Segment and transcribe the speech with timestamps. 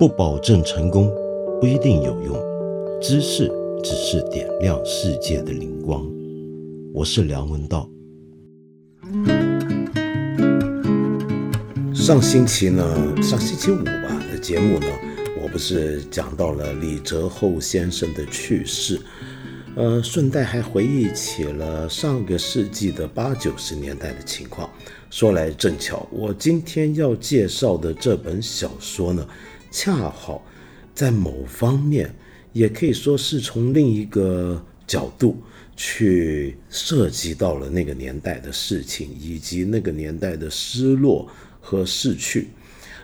[0.00, 1.12] 不保证成功，
[1.60, 2.34] 不一定有用。
[3.02, 3.52] 知识
[3.84, 6.10] 只是点亮世界的灵光。
[6.94, 7.86] 我是梁文道。
[11.92, 12.82] 上星期呢，
[13.22, 14.86] 上星期五吧的节目呢，
[15.38, 18.98] 我不是讲到了李泽厚先生的去世，
[19.76, 24.70] 呃，顺带还回忆起了上个世纪的八九十年代的情况。
[25.10, 29.28] 说来正巧，我今天要介绍的这本小说呢。
[29.70, 30.44] 恰好
[30.94, 32.14] 在某方面，
[32.52, 35.40] 也可以说是从另一个角度
[35.76, 41.28] 去涉及到了那个年代的事情，以及那个年代的失落
[41.60, 42.48] 和逝去。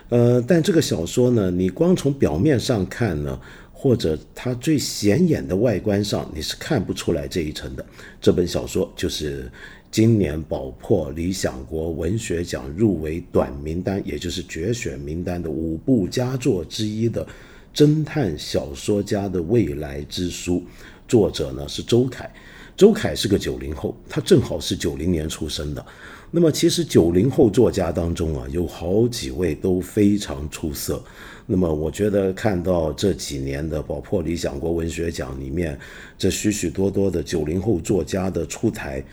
[0.09, 3.39] 呃，但这个小说呢，你光从表面上看呢，
[3.71, 7.85] 或者它最显眼的外观上，你是看不出来这一层的。
[8.21, 9.51] 这本小说就是。
[9.89, 17.25] 今年宝珀理想国文学奖入围短名单，也就是决选名单的五部佳作之一的
[17.73, 20.63] 侦探小说家的未来之书，
[21.07, 22.31] 作者呢是周凯。
[22.75, 25.83] 周凯是个九零后，他正好是九零年出生的。
[26.29, 31.01] 那么其实九零后作家当中啊，有好几位都非常出色。
[31.47, 35.79] 那么我觉得看到这几年的宝珀理想国文学奖里面，
[36.17, 39.03] 这许许多多的九零后作家的出台。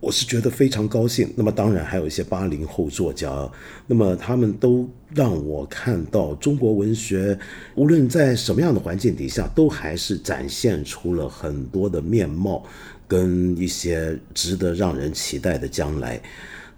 [0.00, 1.30] 我是觉得非常高兴。
[1.36, 3.48] 那么当然还有一些八零后作家，
[3.86, 7.38] 那么他们都让我看到中国文学，
[7.74, 12.64] 无论在什么样的环境底下，都还是展现出了很多的面貌，
[13.06, 16.20] 跟一些值得让人期待的将来。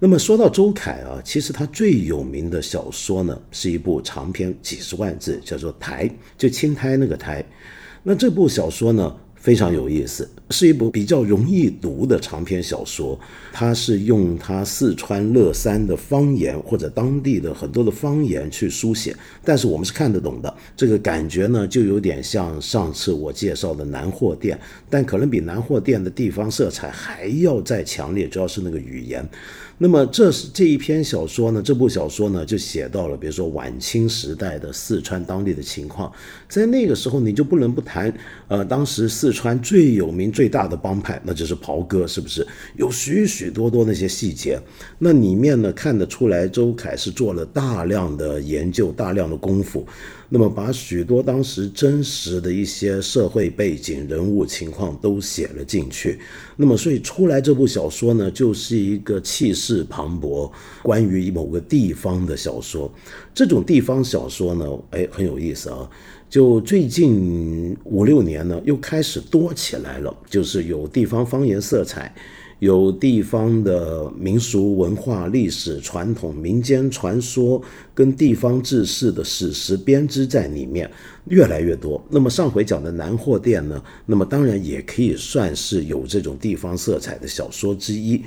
[0.00, 7.44] 那么说到周凯啊，其实他最有名的小说呢，是一部长篇几十万字，叫做《台》，就青苔那个苔。
[8.02, 9.16] 那这部小说呢？
[9.42, 13.18] 非常有意思，是一部比较容易读的长篇小说。
[13.52, 20.54] 它是用它四川乐山的方言或者当地的很多的方言去书写，但是我们是看得懂的。
[20.76, 24.56] 这个感觉呢，就有点像上次我介绍的南货店，
[24.88, 29.28] 但可能比南货店的地方色彩还要再强烈，主要是那个语言。
[29.82, 31.60] 那么这是这一篇小说呢？
[31.60, 36.12] 这部小说呢，就写到了，比如说晚清时代的四川当地的情况。
[36.48, 38.14] 在那个时候，你就不能不谈，
[38.46, 42.46] 呃，当时四川最有名、最大的帮派，那就是袍哥，是不是？
[42.76, 44.56] 有许许多多那些细节，
[45.00, 49.84] 那里面呢，看得出来，周凯是做了大量的研究、大量的功夫。
[50.34, 56.18] 那么把许多当时真实的一些社会背景、人物情况都写了进去。
[56.56, 60.50] 那么所以出来这部小说呢，就是一个气势磅礴、
[60.82, 62.90] 关于某个地方的小说。
[63.34, 65.86] 这种地方小说呢，哎，很有意思啊。
[66.30, 72.10] 就最近五六年呢，又开始多起来了，就是有地方方言色彩。
[72.62, 77.60] 有地方的民俗文化、历史传统、民间传说
[77.92, 80.88] 跟地方志士的史实编织在里面，
[81.24, 82.00] 越来越多。
[82.08, 83.82] 那么上回讲的南货店呢？
[84.06, 88.22] 那么当然也可以算是有这种地方色彩的小说之一。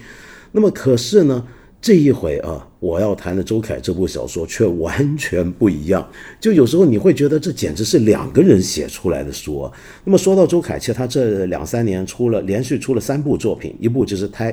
[0.52, 1.42] 那么可是呢？
[1.86, 6.04] 这一回啊，我要谈的周凯这部小说却完全不一样。
[6.40, 9.72] 就有时候你会觉得这简直是两个人写出来的书啊。
[10.04, 14.52] 那么说到周凯，其实他这两三年出了连续出了三部作品，一部就是《胎》。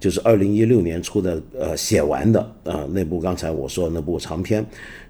[0.00, 4.62] 就是二零一六年出的，呃，写完的啊，那部刚才我说的那部长篇，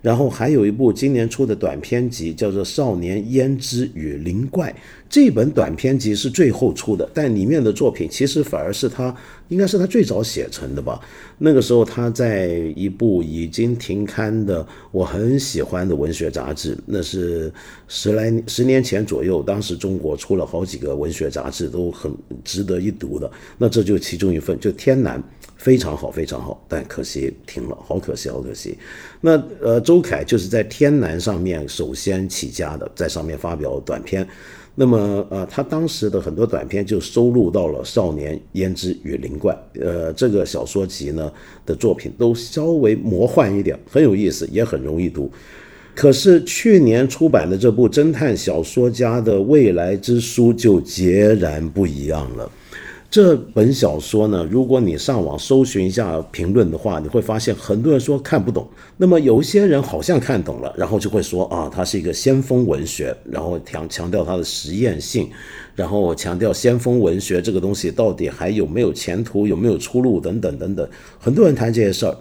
[0.05, 4.71] 然后还有一部今年出的短篇集，叫做《少年胭脂与灵怪》。
[5.09, 9.17] 这本短篇集是最后出的，但里面的作品其实反而是他，
[9.49, 11.01] 应该是他最早写成的吧。
[11.39, 17.51] 那个时候他在一部已经停刊的我很喜欢的文学杂志，那是
[17.89, 22.13] 十来十年前左右，当时中国出了好几个文学杂志都很
[22.45, 24.71] 值得一读的，那这就其中一份就。
[24.77, 25.23] 天南
[25.57, 28.77] 非常好，非常好，但可惜停了，好可惜，好可惜。
[29.27, 34.27] 那呃，周凯就是在天南上面首先起家的，在上面发表短篇。
[34.75, 41.33] 那么呃，他当时的很多短篇就收录到了《少年胭脂与灵怪》呃这个小说集呢
[41.65, 45.31] 的作品，都稍微魔幻一点，很有意思，也很容易读。
[45.95, 52.53] 可是去年出版的这部侦探小说家的未来之书就截然不一样了。
[53.15, 58.69] 这本小说呢，如果你上网搜寻一下评论的话，你会发现很多人说看不懂。
[58.97, 65.31] 那么有一些人好像看懂了，然后就会说啊，它是一个先锋文学，然后强强调它的实验性，
[65.77, 70.89] 然后强调先锋文学这个东西到底还有没有前途，有没有出路等等等等。
[71.17, 72.17] 很多人谈这些事儿。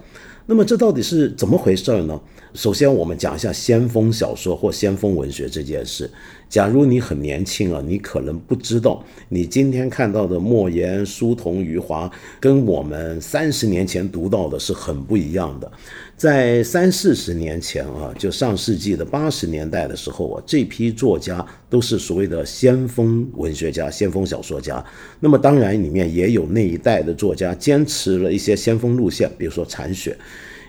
[0.46, 2.20] 那么这到底是怎么回事呢？
[2.54, 6.08] 首先，我们讲一下先锋小说或先锋文学这件事。
[6.48, 12.08] 假如你很年轻啊，你可能不知道，你今天看到的莫言、书童、余华，
[12.38, 15.68] 跟我们三十年前读到的是很不一样的。
[16.16, 24.84] 在三四十年前啊，就上世纪的八十年代的时候啊，这批作家都是所谓的先锋文学家、先锋小说家。
[25.18, 30.16] 那么当然，里面也有那一代的作家坚持了一些先锋路线，比如说残雪。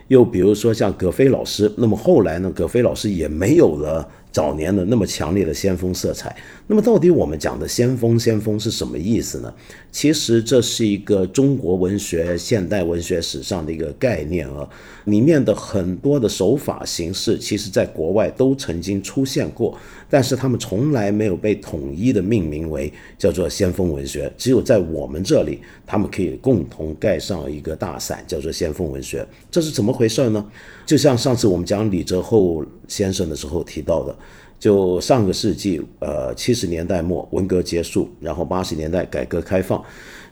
[0.07, 6.36] 又比如说像葛飞老师，那么后来呢，葛飞老师也没有了早年的那么强烈的先锋色彩。
[6.68, 9.54] 那么到底我们讲的先锋先锋是什么意思呢？
[9.92, 14.68] 其实这是一个中国文学现代文学史上的一个概念啊，
[15.06, 19.78] 里面的很多的手法形式，其实在国外都曾经出现过，
[20.16, 29.28] 但是他们从来没有被统一的命名为叫做先锋文学，只有在我们这里，他们可以共同盖上一个大伞，叫做先锋文学。
[29.52, 30.50] 这是怎么回事呢？
[30.86, 34.16] 就像上次我们讲李泽厚先生的时候提到的。
[34.58, 39.84] 就上个世纪，呃，七十年代末文革结束，然后八十年代改革开放，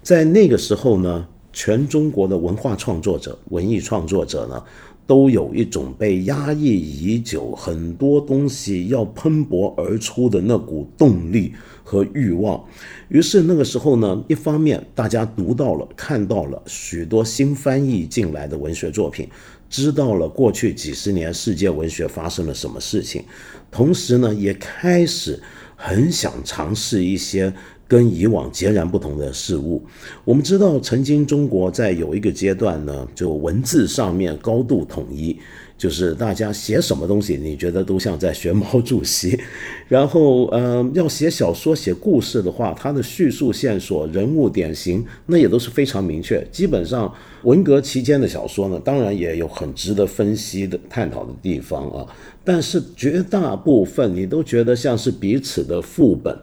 [0.02, 4.64] 在那个时候呢，全中国的文化创作者、文艺创作者呢，
[5.06, 11.54] 都有一种被压抑已久、很多东西要喷薄而出的那股动力
[11.84, 12.64] 和欲望。
[13.10, 19.28] 于是那个时候呢，一方面大家读到了、看到了许多新翻译进来的文学作品。
[19.70, 23.24] 知道了过去几十年世界文学发生了什么事情，
[23.72, 25.42] 同时呢，也开始
[25.76, 27.52] 很想尝试一些
[27.94, 29.80] 跟以往截然不同的事物。
[30.26, 35.38] 我们知道，曾经中国在有一个阶段呢，就文字上面高度统一。
[35.76, 39.38] 就是大家写什么东西，你觉得都像在学毛主席。
[39.90, 46.42] 然后，呃，要写小说、写故事的话，它的叙述线索、人物典型，那也都是非常明确。
[46.52, 47.14] 基本上，
[47.44, 52.08] 文革期间的小说呢，当然也有很值得分析的、探讨的地方啊。
[52.46, 56.38] 但是，绝大部分你都觉得像是彼此的副本，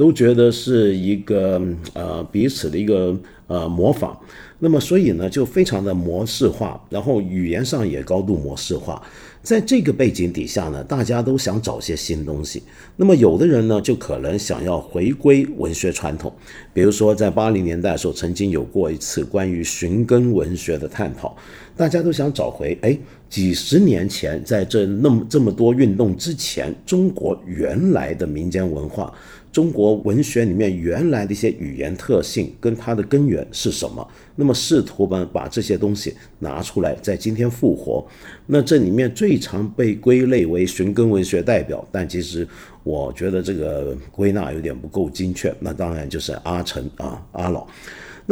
[0.00, 1.60] 都觉得是一个
[1.92, 3.14] 呃彼此的一个
[3.48, 4.18] 呃模仿。
[4.58, 9.02] 那么，所以呢，就非常的模式化，然后语言上也高度模式化。
[9.42, 12.62] 在这个背景底下呢，大家都想找些新东西。
[12.96, 16.32] 那么，有的人呢，就可能想要回归文学传统，
[16.72, 21.36] 比如说在八零年代的时候，曾经有过一次关于寻根文学的探讨，
[21.76, 22.98] 大家都想找回，哎，
[23.30, 29.12] 几十年前在这那么这么多运动之前，中国原来的民间文化。
[29.52, 34.06] 中国文学里面原来的一些语言特性跟它的根源是什么？
[34.36, 38.06] 那么试图把把这些东西拿出来，在今天复活。
[38.46, 42.46] 那这里面最常被归类为寻根文学代表，但其实
[42.84, 45.52] 我觉得这个归纳有点不够精确。
[45.58, 47.66] 那当然就是阿城啊，阿老。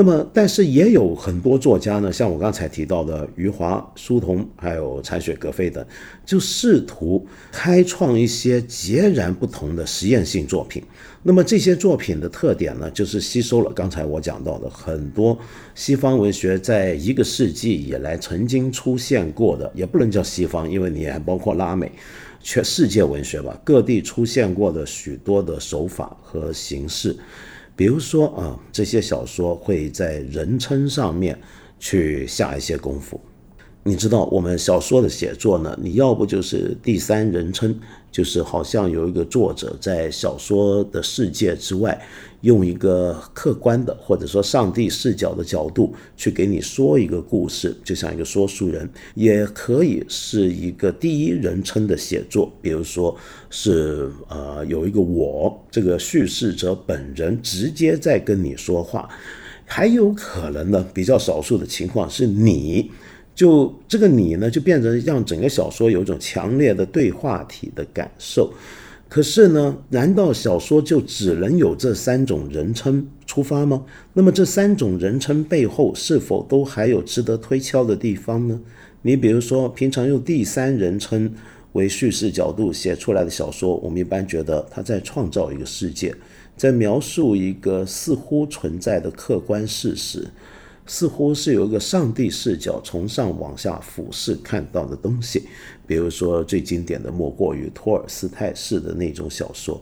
[0.00, 5.84] 那么，但是也有很多作家呢，像我刚才提到的余华、书童，还有残雪、葛飞等，
[6.24, 10.80] 就试图开创一些截然不同的实验性作品。
[11.24, 15.36] 那么这些作品的特点呢，就是吸收了刚才我讲到的很多
[15.74, 21.90] 西方文学在一个世纪以来曾经出现过的，也不能叫西方，因为你还包括拉美，
[22.40, 27.16] 全世界文学吧，各地出现过的许多的手法和形式。
[27.78, 31.38] 比如说啊，这些小说会在人称上面
[31.78, 33.20] 去下一些功夫。
[33.84, 37.78] 你知道，我们小说的写作呢，你要不就是第三人称，
[38.10, 42.00] 就是好像有一个作者在小说的世界之外。
[42.43, 53.16] 用一个客观的或者说上帝视角的角度去给你说一个故事，就像一个说书人，也可以是一个第一人称的写作，比如说
[53.50, 59.09] 是呃有一个我这个叙事者本人直接在跟你说话，
[59.64, 62.88] 还有可能呢比较少数的情况是你
[63.38, 68.52] 就这个你呢就变成让整个小说有一种强烈的对话体的感受。
[69.09, 73.85] 可是呢，难道小说就只能有这三种人称出发吗？
[74.12, 78.61] 那么这三种人称背后是否都还有值得推敲的地方呢？
[79.02, 81.33] 你比如说，平常用第三人称
[81.75, 86.12] 为叙事角度写出来的小说，我们一般觉得他在创造一个世界，
[86.57, 90.26] 在描述一个似乎存在的客观事实。
[90.88, 95.45] 似乎是有一个上帝视角从上往下俯视看到的东西，
[95.87, 99.80] 比如说最经典的莫过于托尔斯泰式的那种小说。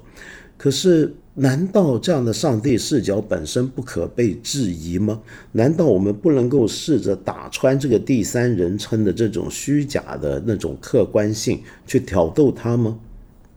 [0.59, 5.21] 可是，难道这样的上帝视角本身不可被质疑吗？
[5.53, 12.99] 难道我们不能够试着打穿这个第三人称的这种虚假的那种客观性，去挑逗它吗？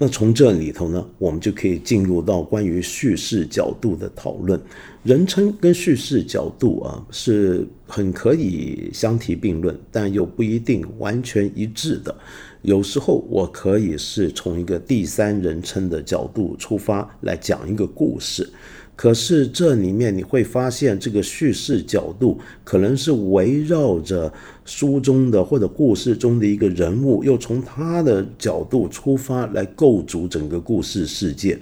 [0.01, 4.58] 那从这里头呢，我们就可以进入到关于叙事角度的讨论。
[5.03, 12.15] 人称跟叙事角度啊，是很可以相提并论，但又不一定完全一致的。
[12.62, 18.50] 有时候我可以是从一个第三人称的角度出发来讲一个故事。
[18.96, 24.32] 可是这里面你会发现，这个叙事角度可能是围绕着
[24.69, 31.59] 书中的或者故事中的一个人物，又从他的角度出发来构筑整个故事世界。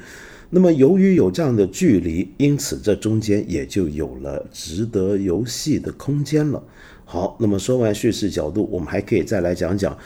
[0.50, 6.62] 那么由于有这样的距离，因此这中间也就有了值得游戏的空间了。
[7.06, 9.98] 好，那么说完叙事角度，我们还可以再来讲讲，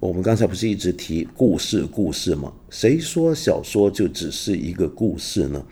[0.00, 2.50] 我们刚才不是一直提故事故事吗？
[2.70, 5.62] 谁说小说就只是一个故事呢？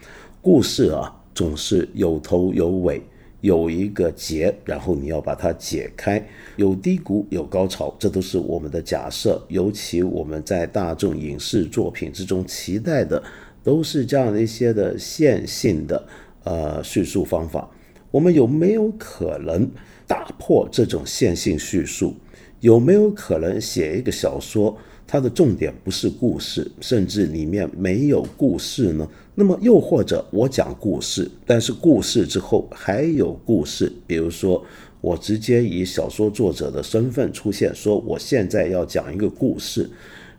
[0.43, 3.03] 故事啊，总是有头有尾，
[3.45, 9.39] 有一个结，然后你要把它解开，有低谷有高潮，这都是我们的假设。
[9.49, 13.23] 尤其我们在大众影视作品之中期待的，
[13.63, 16.09] 都是这样的一些的线性的
[16.45, 17.71] 呃叙述方法。
[18.11, 19.71] 我们有没有可能
[20.07, 22.15] 打破这种线性叙述？
[22.61, 24.75] 有没有可能写一个小说？
[25.07, 29.07] 它的重点不是故事，甚至里面没有故事呢？
[29.35, 34.65] 那么又或者我讲故事，但是故事之后还有故事，比如说
[35.01, 39.91] 我直接以小说作者的身份出现，说我现在要讲一个故事，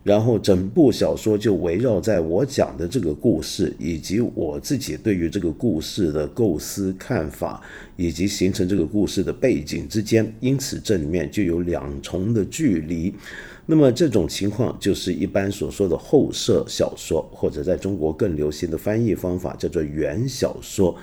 [0.06, 7.60] 然后整部小说就围绕在我讲的这个故事，以及我自己对于这个故事的构思看法，
[7.96, 13.12] 以及形成这个故事的背景之间，因此这里面就有两重的距离。
[13.66, 20.96] 那么这种情况就是一般所说的后设小说，或者在中国更流行的翻译方法叫做原小说，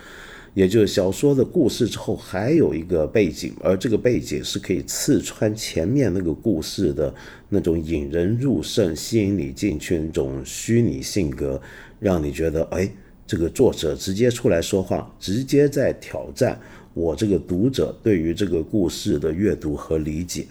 [0.53, 7.13] 也就是小说的故事之后还有一个背景，而这个背景是可以刺穿前面那个故事的
[7.50, 11.60] 那种引人入胜、吸引你进去那种虚拟性格，
[12.00, 12.88] 让你觉得哎，
[13.25, 16.60] 这个作者直接出来说话，直接在挑战
[16.93, 20.45] 我这个读者对于这个故事的阅读和理解。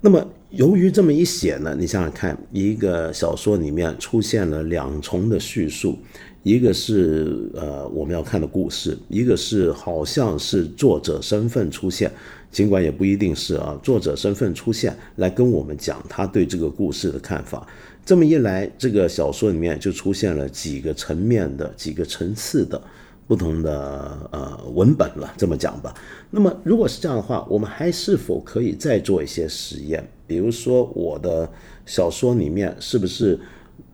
[0.00, 5.98] 那么，由于这么一写呢，你想想看，一个小说里面出现了两重的叙述，
[6.42, 12.10] 一个是呃我们要看的故事，一个是好像是作者身份出现，
[12.50, 17.66] 尽管也不一定是啊，作者身份出现来跟我们讲他对这个故事的看法。
[18.04, 22.80] 这么一来，这个小说里面就出现了几个层面的、几个层次的。
[23.26, 25.92] 不同的呃文本了，这么讲吧。
[26.30, 30.02] 那么如果是这样的话，我们还是否可以再做一些实验？
[30.26, 31.46] 比如说，我的
[31.84, 33.38] 小说里面是不是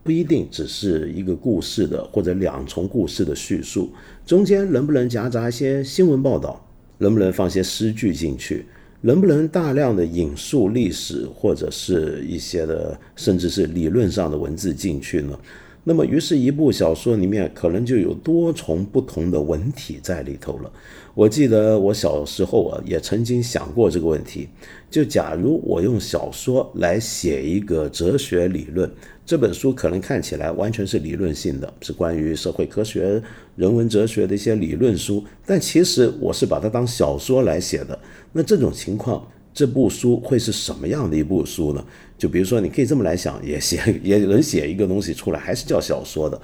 [0.05, 3.89] 不一定只是一个故事的，或者两重故事的叙述？
[4.23, 6.63] 中间能不能夹杂一些新闻报道？
[6.99, 8.67] 能不能放些诗句进去？
[9.01, 15.39] 能不能大量的引述历史，或者是一些的，甚至是理论上的文字进去呢？
[15.87, 20.71] 那么，于是，一部小说里面可能就有多重不同的文体在里头了。
[21.13, 24.49] 我记得我小时候啊，也曾经想过这个问题：
[24.89, 28.91] 就假如我用小说来写一个哲学理论，
[29.25, 33.19] 这本书可能看起来完全是理论性的，是关于社会科学、
[33.55, 37.97] 人文哲学的一些理论书，但其实我是把它当小说来写的。
[38.31, 41.83] 那这种情况，这部书会是什么样的一部书呢？
[42.19, 46.39] 就比如说，你可以这么来想，也写也能写一个东西出来，还是叫小说的。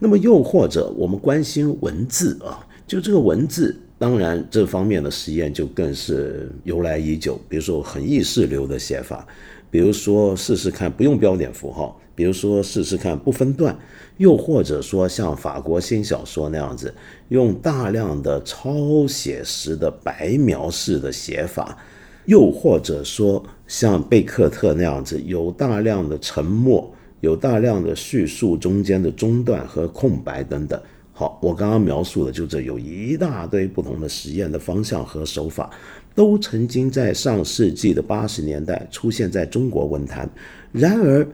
[0.00, 7.40] 那么又或者，我们关心文字啊，就这个文字，当然这方面的实验就更是由来已久。
[7.48, 9.24] 比如说很意识流的写法，
[9.70, 13.76] 比如说试试看不用标点符号，比如说试试看不分段，
[14.18, 16.94] 又或者说像法国新小说那样子，
[17.28, 21.76] 用大量的超写实的白描式的写法。
[22.26, 26.90] 又或者说，像贝克特那样子，有大量的沉默，
[27.20, 30.80] 有大量的叙述中间的中断和空白等等。
[31.12, 35.70] 好，我刚刚描述的就这有一大堆不同的实验的方向和手法，
[36.14, 40.26] 都曾经在上世纪的八十年代出现在中国文坛。
[40.72, 41.28] 然而，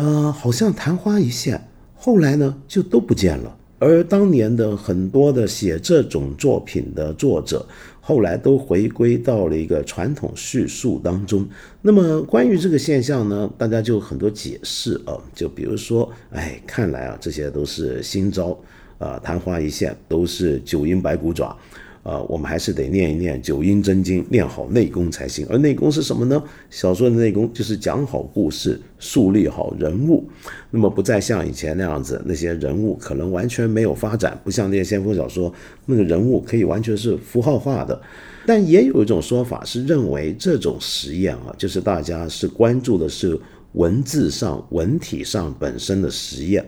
[0.00, 3.56] 呃，好像昙花一现，后来呢就都不见了。
[3.78, 7.64] 而当年的很多的写这种作品的作者。
[8.02, 11.46] 后来都回归到了一个传统叙述当中。
[11.80, 18.58] 那么关于这个现象呢，大家就很多解释啊，就比如说，哎，看来啊，这些都是新招
[18.98, 21.56] 啊，昙花一现，都是九阴白骨爪。
[22.02, 25.46] 啊，我们还是得念一念九阴真经，练好内功才行。
[25.50, 26.42] 而内功是什么呢？
[26.70, 30.26] 小说的内功就是讲好故事，树立好人物。
[30.70, 35.52] 那么不再像以前那样子，那些人物可能完全没有发展，不像那些先锋小说，
[35.84, 38.00] 那个人物可以完全是符号化的。
[38.46, 43.38] 但也有一种说法是认为这种实验啊，就是大家是关注的是
[43.72, 46.66] 文字上、文体上本身的实验，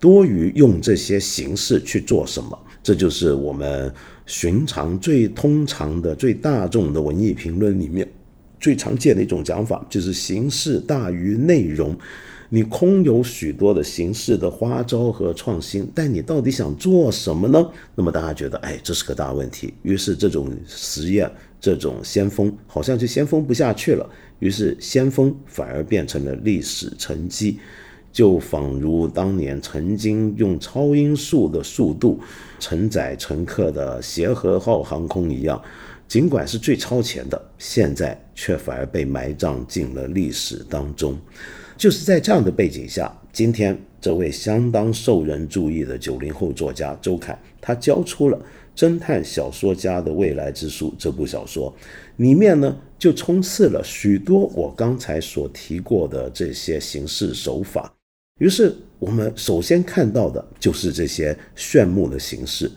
[0.00, 2.58] 多于用这些形式去做什么。
[2.82, 3.94] 这就是我们
[4.26, 8.08] 寻常最通常的、最大众的文艺评论里面
[8.60, 11.96] 最常见的一种讲法，就是形式大于内容。
[12.54, 17.66] 你空有许多的形式的花招和创新，但你到底想做什么呢？
[17.94, 19.72] 那么大家觉得，哎，这是个大问题。
[19.82, 24.06] 于是这种实验、这种先锋，好像就先锋不下去了。
[24.38, 27.58] 于是先锋反而变成了历史沉积，
[28.12, 32.20] 就仿如当年曾经用超音速的速度
[32.62, 35.60] 承载乘客的协和号航空一样，
[36.06, 41.18] 尽管是最超前的，现在却反而被埋葬进了历史当中。
[41.76, 48.38] 就是在这样的背景下，今天这位相当受人注意的九零后作家周凯，他交出了
[48.80, 51.74] 《侦探小说家的未来之书》这部小说，
[52.18, 57.92] 里面呢就充斥了许多我刚才所提过的这些形式手法。
[58.38, 62.70] 于是我们首先看到的就是这些炫目的形式。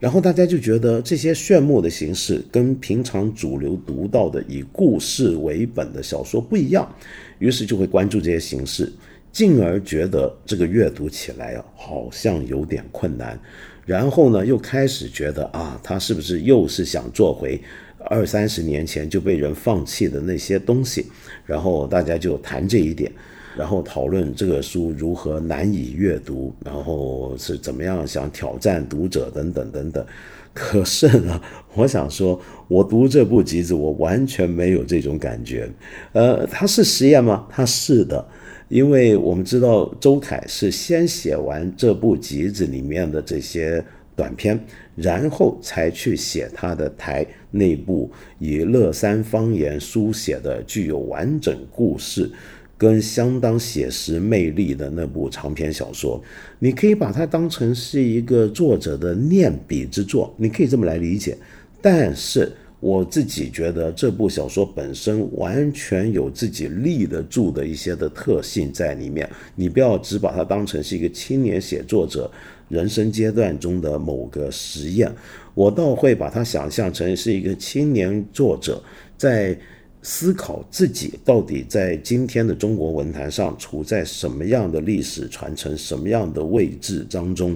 [0.00, 6.92] 然后大家就觉得这些炫目的形式跟平常主流读到的以故事为本的小说不一样，
[7.38, 8.92] 于是就会关注这些形式，
[9.30, 13.38] 进而觉得这个阅读起来啊好像有点困难。
[13.86, 17.60] 然后呢，又开始觉得啊，他是不是又是想做回
[18.10, 21.06] 二三十年前就被人放弃的那些东西？
[21.46, 23.12] 然后大家就谈这一点。
[23.58, 30.06] 然后讨论这个书如何难以阅读，然后是怎么样想挑战读者等等等等。
[30.54, 31.40] 可是呢，
[31.74, 35.68] 我想说，我读这部集子，我完全没有这种感觉。
[36.12, 37.48] 呃，它是实验吗？
[37.50, 38.24] 它是的，
[38.68, 43.84] 因为我们知道周凯是先写完这部集子里面的这些
[44.14, 44.58] 短篇，
[44.94, 52.30] 然后才去写他的台那部以乐山方言书写的具有完整故事。
[52.78, 56.22] 跟相当写实魅力的那部长篇小说，
[56.60, 61.36] 你可以把它当成是一个作者的念笔之作，你可以这么来理解。
[61.82, 69.28] 但是我自己觉得这部小说本身完全有自己立得住的一些的特性在里面。
[69.56, 72.30] 你不要只把它当成是一个青年写作者
[72.68, 75.12] 人生阶段中的某个实验，
[75.54, 78.80] 我倒会把它想象成是一个青年作者
[79.16, 79.58] 在。
[80.10, 87.54] 思考自己到底在今天的中国文坛上处在什么样的历史传承、什么样的位置当中，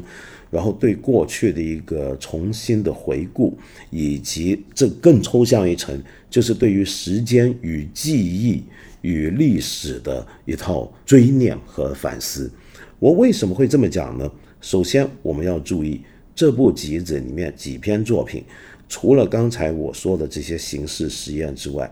[0.51, 3.57] 然后对过去的一个重新的回顾，
[3.89, 8.63] 以及这更抽象一层，就是对于时间与记忆
[9.01, 12.51] 与历史的一套追念和反思。
[12.99, 14.31] 我为什么会这么讲呢？
[14.61, 16.03] 首先，我们要注意
[16.35, 18.45] 这部集子里面几篇作品，
[18.91, 21.91] 除了刚才我说的这些形式实验之外，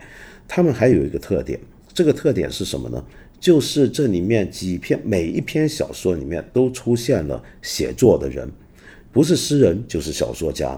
[0.52, 1.56] 他们还有一个特点，
[1.94, 3.00] 这个特点是什么呢？
[3.38, 8.50] 就是这里面几篇每一篇小说里面都出现了写作的人，
[9.12, 10.76] 不是诗人就是小说家，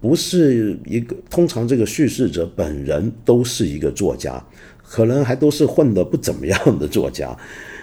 [0.00, 4.44] 不是一个通常这个叙事者本人都是一个作家，
[4.82, 7.34] 可能还都是混得不怎么样的作家。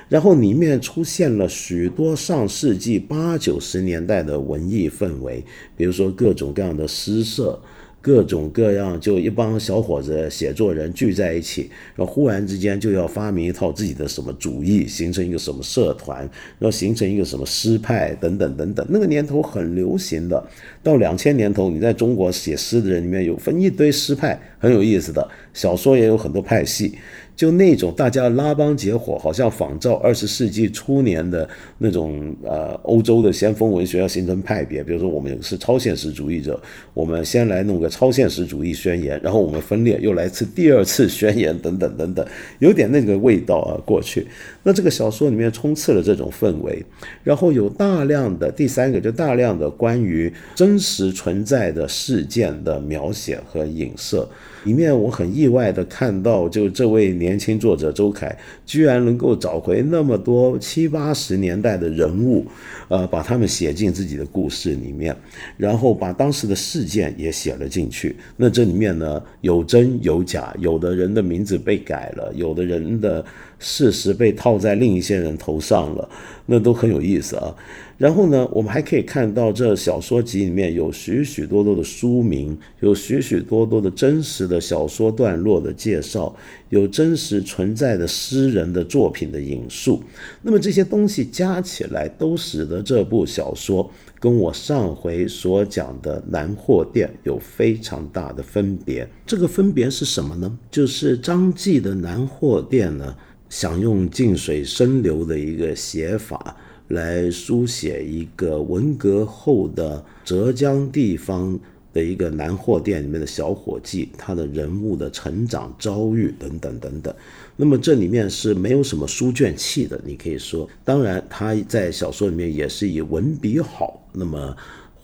[0.10, 5.41] 然后里面出现了许多上世纪八九十年代的文艺氛围，
[5.78, 7.58] 比如说各种各样的诗社。
[8.02, 16.20] 各种各样，就一帮小伙子写作人聚在一起，然后忽然之间就要发明一套自己的什么主义，形成一个什么社团，
[16.58, 18.86] 然后形成一个什么诗派等等等等。
[18.90, 20.42] 那个年头很流行的，
[20.82, 25.28] 到两千年头，你在中国写诗的人里面有分一堆诗派，很有意思的。
[25.54, 26.98] 小说也有很多派系。
[27.39, 31.47] 就那种大家拉帮结伙，好像仿照二十世纪初年的
[31.78, 36.62] 那种呃欧洲的先锋文学要形成派别，比如说我们是超现实主义者，
[36.93, 42.28] 我们先来弄个超现实主义宣言，然后我们分裂，又来次第二次宣言等等等等，
[42.60, 43.80] 有点那个味道啊。
[43.86, 44.28] 过去，
[44.63, 46.84] 那这个小说里面充斥了这种氛围，
[47.24, 54.28] 然后有大量的第三个就大量的关于真实存在的事件的描写和影射。
[54.65, 62.45] 里面我很意外的看到，就这位年轻作者周凯，居然能够找回那么多七八十年代的人物，
[62.89, 65.15] 呃，把他们写进自己的故事里面，
[65.56, 68.17] 然后把当时的事件也写了进去。
[68.36, 73.24] 那这里面呢，有真有假，有的人的名字被改了，有的人的
[73.60, 76.10] 事实被套在另一些人头上了，
[76.45, 77.54] 那都很有意思啊。
[77.98, 86.34] 然后呢，我们还可以看到这小说集里面有许许多多的书名，有许许多多的真实的小说段落的介绍，
[86.69, 90.02] 有真实存在的诗人的作品的引述。
[90.41, 99.06] 那么这些东西加起来，都使得这部小说跟我上回所讲的《南货店》有非常大的分别。
[99.26, 100.58] 这个分别是什么呢？
[100.72, 103.13] 就是张继的《南货店》呢。
[103.50, 106.56] 想用静水深流的一个写法
[106.90, 111.60] 来书写一个文革后的浙江地方
[111.92, 117.14] 的一个南货店里面的小伙计，他的人物的成长遭遇等等等等。
[117.56, 124.56] 那么这里面是没有什么书卷气的，你可以说，当然他在小说里面也是以文笔好，那么。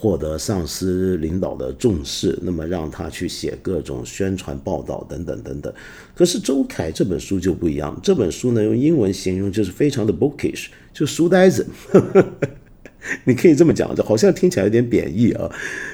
[0.05, 5.73] 获得上司领导的重视，那么让他去写各种宣传报道等等等等。
[6.13, 11.65] 可是周凯这本书就不一样，这本书呢用英文形容就是非常的 bookish，就书呆子。
[13.25, 15.49] 你可以这么讲，这好像听起来有点贬义啊，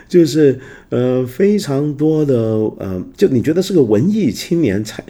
[0.10, 2.36] 就是呃非常多的
[2.80, 5.02] 呃，就你觉得是个文艺青年才。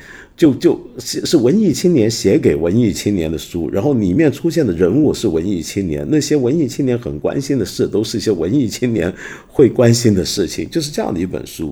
[0.41, 9.13] 就就是文艺青年写给文艺青年的书，然后里面出现的人物是文艺青年，那些文艺青年很关心的事，都是一些文艺青年
[9.47, 11.71] 会关心的事情，就是这样的一本书。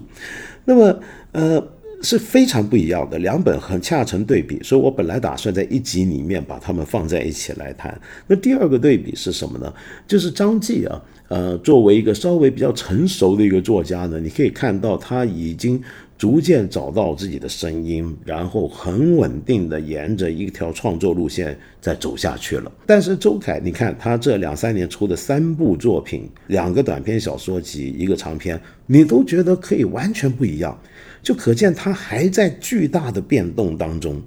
[0.65, 0.99] 那么，
[1.31, 1.67] 呃，
[2.03, 4.61] 是非常不一样的两本，很恰成对比。
[4.61, 7.99] 所以我本来打算在一集里面把它们放在一起来谈。
[8.27, 9.73] 那第二个对比是什么呢？
[10.07, 15.81] 就是张继啊，呃，作为一个稍微比较成熟的一个作家呢，你可以看到他已经。
[16.19, 22.69] 逐渐找到自己的声音，然后很稳定的沿着一条创作路线在走下去了。
[22.85, 30.77] 但是周凯，你看他这两三年出的三部作品，两个短篇小说集，一个长篇，你都觉得可以完全不一样，
[31.23, 34.21] 就可见他还在巨大的变动当中。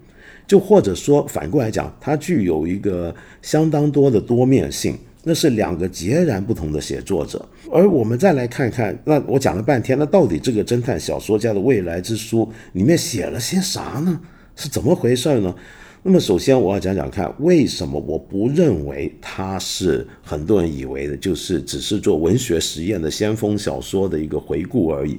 [0.47, 4.97] 就或者说反过来讲，他具有一个相当多的多面性。
[5.25, 14.21] 那是两个截然不同的写作者，而我们再来看看，那我讲了半天，那到底这个侦探小说家的未来之书里面写了些啥呢？
[14.57, 15.55] 是怎么回事呢？
[16.03, 25.17] 那么首先我要讲讲看，为什么我不认为他是很多人以为的，就是只是做文学实验的先锋小说的一个回顾而已。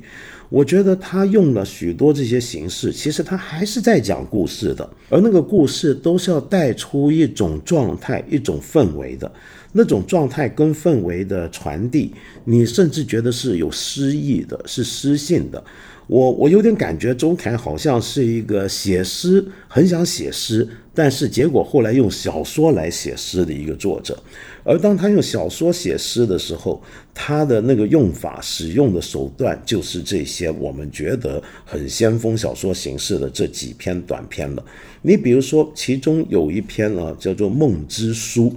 [0.49, 9.31] 我觉得他用了许多这些形式，其实他还是在讲故事的，而那个故事都是要带出一种状态、一种氛围的。
[9.73, 12.13] 那种状态跟氛围的传递，
[12.45, 15.61] 你甚至觉得是有诗意的，是诗性的。
[16.07, 24.17] 我我有点感觉周凯好像是一个写诗，很想写诗，但是结果后来用小说来写诗的一个作者。
[24.63, 26.81] 而当他用小说写诗的时候，
[27.13, 34.63] 他的那个用法、使用的手段，就是这些我们觉得很先锋小说形式的这几篇短篇了。
[35.01, 38.49] 你比如说，其中有一篇啊，叫做《梦之书》。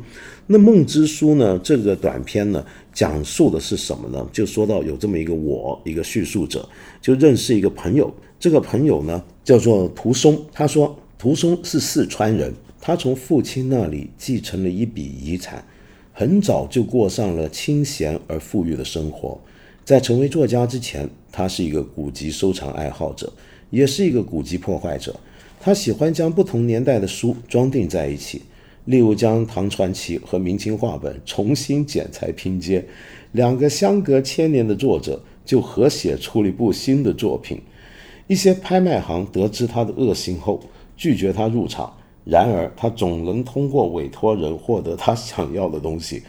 [0.46, 1.58] 那《梦之书》呢？
[1.58, 4.24] 这个短篇呢，讲述的是什么呢？
[4.32, 6.68] 就说到有这么一个我，一个叙述者，
[7.02, 8.14] 就认识一个朋友。
[8.38, 10.40] 这个朋友呢，叫做涂松。
[10.52, 15.64] 他说，涂松是四川人，他从父亲那里继承了一笔遗产，
[16.18, 19.38] 很早就过上了清闲而富裕的生活。
[19.85, 23.31] 在成为作家之前，他是一个古籍收藏爱好者，
[23.68, 25.14] 也是一个古籍破坏者。
[25.61, 28.40] 他喜欢将不同年代的书装订在一起。
[28.87, 32.83] 例如将唐传奇和明清话本重新剪裁拼接，
[33.33, 37.61] 两个相隔千年的作者就合写出了一部新的作品。
[38.26, 40.62] 一些拍卖行得知他的恶行后，
[40.96, 41.94] 拒绝他入场。
[42.26, 46.22] 然而他总能通过委托人获得他想要的东西。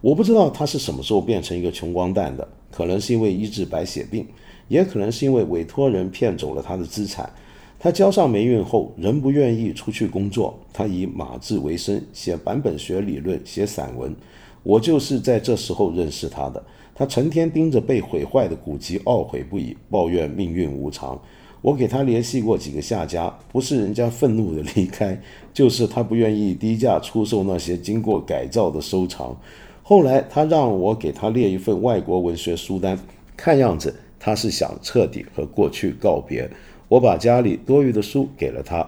[0.00, 4.26] 我不知道他是什么时候变成一个穷光蛋的，可能是因为医治白血病，
[4.66, 7.30] 也可能是因为委托人骗走了他的资产。
[7.78, 10.58] 他交上霉运后，仍不愿意出去工作。
[10.72, 14.14] 他以码字为生，写版本学理论，写散文。
[14.62, 16.62] 我就是在这时候认识他的。
[16.94, 21.20] 他成天盯着被毁坏的古籍，懊悔不已，抱怨命运无常。
[21.64, 25.18] 我给他联系过几个下家，不是人家愤怒的离开，
[25.54, 29.34] 就是他不愿意低价出售那些经过改造的收藏。
[29.82, 32.98] 后来他让我给他列一份外国文学书单，
[33.34, 36.46] 看样子他是想彻底和过去告别。
[36.86, 38.86] 我把家里多余的书给了他，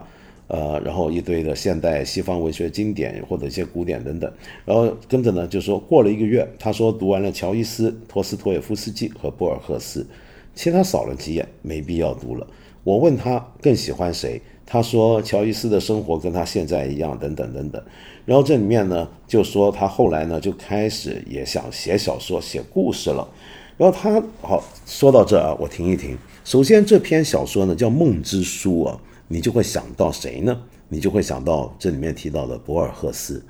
[0.48, 4.30] 呃，然后一堆的现代西方文学经典或者一些古典等等，
[4.66, 10.06] 然后跟着呢就说过了一个月，他说读完了乔伊斯、托斯托耶夫斯基和博尔赫斯，
[10.54, 12.46] 其他扫了几眼，没必要读了。
[12.86, 17.82] 我问他更喜欢谁，他说乔伊斯的生活跟他现在一样，等等等等。
[18.24, 23.28] 然后这里面呢就说他后来呢就开始也想写小说、写故事了。
[23.76, 26.16] 然后他好说到这啊，我停一停。
[26.44, 28.96] 首先，这篇小说呢叫《梦之书》啊，
[29.26, 30.56] 你就会想到谁呢？
[30.88, 33.44] 你就会想到这里面提到的博尔赫斯，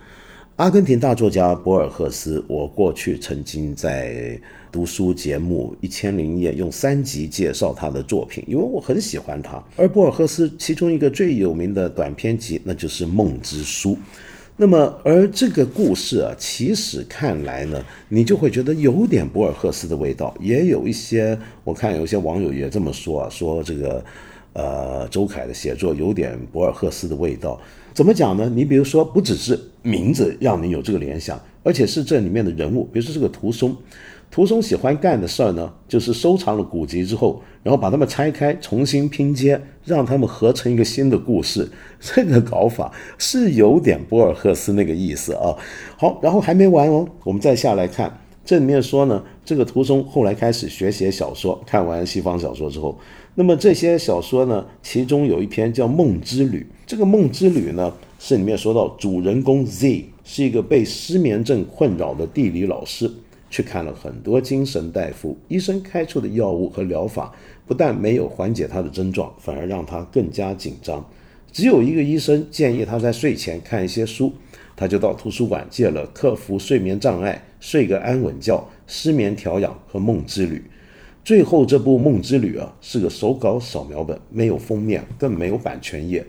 [0.56, 2.42] 阿根廷大作家博尔赫斯。
[2.48, 4.40] 我过去曾经在
[4.72, 9.62] 读书节目《一千零一夜》用三集介绍他的作品，因为我很喜欢他。
[9.76, 13.90] 而博尔赫斯其中一个最有名的短篇集，那就是《梦之书》。
[14.56, 24.04] 那么，而这个故事啊，其实看来呢，你就会觉得有点博尔赫斯的味道，也有一些，我看有一些网友也这么说啊，说这个，
[24.54, 27.60] 呃，周凯的写作有点博尔赫斯的味道。
[27.96, 28.52] 怎么讲呢？
[28.54, 33.74] 你比如说，不只是名字让你有这个联想，而且是这里面的人物，比如说这个屠松。
[34.30, 41.66] 屠松喜欢干的事儿呢，就是收藏了古籍之后，然后把它们拆开，重新拼接，让他们合成一个新的故事。
[41.98, 45.56] 这个搞法是有点博尔赫斯那个意思啊。
[45.96, 52.98] 好，然后还没完哦，我们再下来看，这里面说呢，这个屠松后来开始学写小说，看完西方小说之后，
[53.38, 63.10] 那么这些小说呢，其中有一篇叫《梦之旅》，这个《梦之旅》呢，是里面说到主人公 Z 是一个被失眠症困扰的地理老师。
[63.50, 67.32] 去看了很多精神大夫，医生开出的药物和疗法
[67.66, 71.06] 不但没有缓解他的症状，反而让他更加紧张。
[71.52, 74.32] 只有一个医生建议他在睡前看一些书，
[74.74, 80.56] 他就到图书馆借了《克服睡眠障碍，睡个安稳觉，失眠调养和梦之旅》。
[81.26, 86.24] 最后这部《梦之旅》啊，是个手稿扫描本，没有封面，更没有版权页，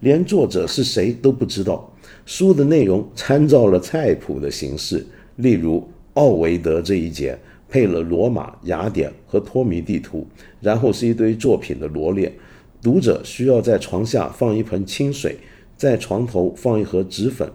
[0.00, 1.88] 连作者是谁都不知道。
[2.26, 5.88] 书的内容参照了菜谱的形式，例如。
[6.14, 10.26] 奥维德这一节配了罗马、雅典和托米地图，
[10.60, 12.30] 然后是一堆作品的罗列。
[12.82, 15.36] 读者需要在床下放一盆清水，
[15.76, 17.48] 在床头放一盒纸粉。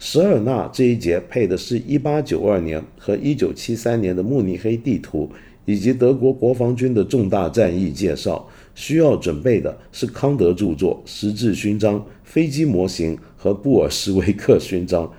[0.00, 5.30] 舍尔纳这一节配的是一八九二年和一九七三年的慕尼黑地图，
[5.64, 8.48] 以及德国国防军的重大战役介绍。
[8.74, 15.12] 需要准备的是康德著作《十字勋章》、飞机模型和布尔什维克勋章。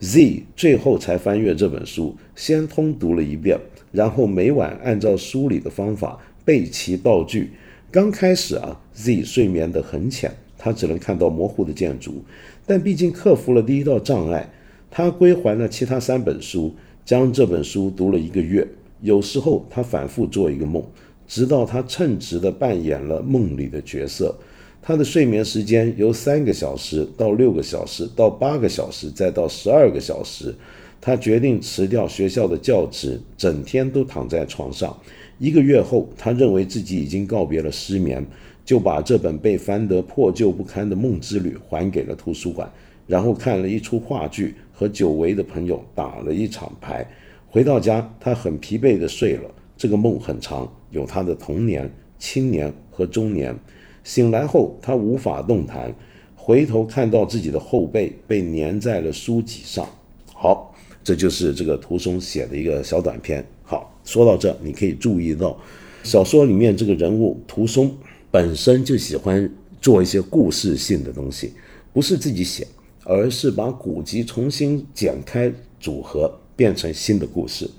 [0.00, 3.56] Z 最后才翻阅这本书，先通读了一遍，
[3.92, 7.50] 然后每晚按照书里的方法背齐道具。
[7.90, 12.24] 刚开始啊，Z 睡眠得很浅，他只能看到模糊的建筑。
[12.66, 14.50] 但毕竟克服了第一道障碍，
[14.90, 16.74] 他归还了其他三本书，
[17.04, 18.66] 将这本书读了一个月。
[19.00, 20.82] 有时候他反复做一个梦，
[21.26, 24.34] 直到他称职地扮演了梦里的角色。
[24.80, 30.54] 他的睡眠时间由三个小时到六个小时，到八个小时，再到十二个小时。
[31.00, 34.96] 他决定辞掉学校的教职，整天都躺在床上。
[35.38, 38.24] 一个月后，他认为自己已经告别了失眠，
[38.64, 42.68] 就把这本被翻得破旧不堪的《梦之旅》还给了图书馆，
[43.06, 47.08] 然后看了一出话剧，和久违的朋友打了一场牌。
[47.50, 49.50] 回到家，他很疲惫地睡了。
[49.76, 53.58] 这个梦很长，有他的童年、青年和中年。
[54.04, 55.94] 醒来后，他无法动弹，
[56.36, 59.88] 回头看到自己的后背被粘在了书籍上。
[60.34, 63.42] 好，这就是这个涂松写的一个小短片。
[63.62, 65.58] 好，说到这，你可以注意到，
[66.02, 67.90] 小说里面这个人物涂松
[68.30, 71.54] 本身就喜欢做一些故事性的东西，
[71.92, 72.66] 不是自己写，
[73.04, 77.70] 而是把古籍重新剪开组合，变成新的故事。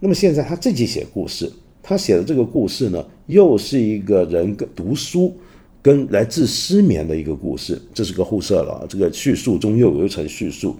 [0.00, 1.48] 那么现在他自己写故事，
[1.80, 5.32] 他写的这个故事呢，又是一个人读书。
[5.84, 8.86] 跟来自失眠的一个故事，这是个后设了。
[8.88, 10.74] 这个叙述中又有一层叙述，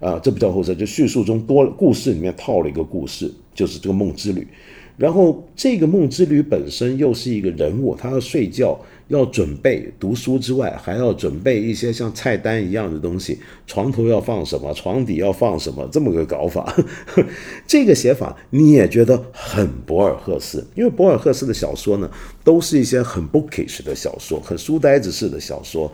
[0.00, 4.48] 啊，这不叫后设，就叙述中多故事里面套了一个故事，就是这个梦之旅。
[4.96, 8.80] 然后这个梦之旅本身又是一个人物，他要睡觉。
[9.08, 13.38] 要准备读书之外，还要准备一些像菜单一样的东西。
[13.66, 16.74] 床头要放什么，床底要放什么，这么个搞法。
[17.66, 22.10] 这个写法你也觉得很博尔赫斯，因为博尔赫斯的小说呢，
[22.42, 25.90] 都是一些很 bookish 的小说，很书呆子式的小说，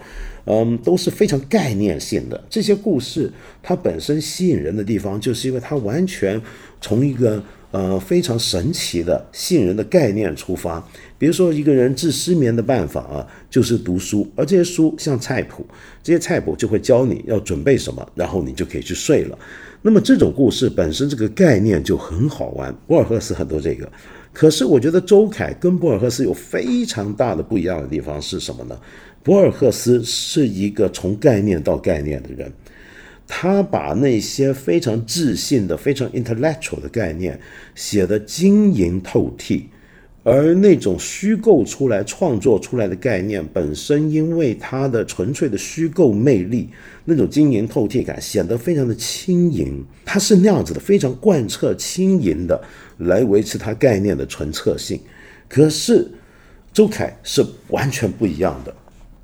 [0.46, 2.42] 嗯，都是非常概念性的。
[2.48, 3.30] 这些故事
[3.62, 6.40] 它本身吸引人的地方，就是因为它完全
[6.80, 10.86] 从一个呃非常神奇的吸引人的概念出发。
[11.22, 15.64] 比如说，一个人治失眠的办法啊，就是读书，而这些书像菜谱，
[16.02, 19.38] 这些菜谱就会教你要准备什么，然后你就可以去睡了。
[19.82, 23.88] 那么这种故事本身这个概念就很好玩，博尔赫斯很多这个。
[24.32, 28.76] 可是我觉得周凯跟博尔赫斯有非常大的不一样的地方是什么呢？
[29.22, 32.52] 博尔赫斯是一个从概念到概念的人，
[33.28, 37.38] 他把那些非常自信的、非常 intellectual 的概念
[37.76, 39.66] 写得晶莹透剔。
[40.24, 46.68] 而那种虚构出来、创作出来的概念本身，因为它的纯粹的虚构魅力，
[47.04, 49.84] 那种晶莹透剔感显得非常的轻盈。
[50.04, 52.62] 它是那样子的，非常贯彻轻盈的
[52.98, 55.00] 来维持它概念的纯粹性。
[55.48, 56.08] 可是
[56.72, 58.72] 周凯是完全不一样的，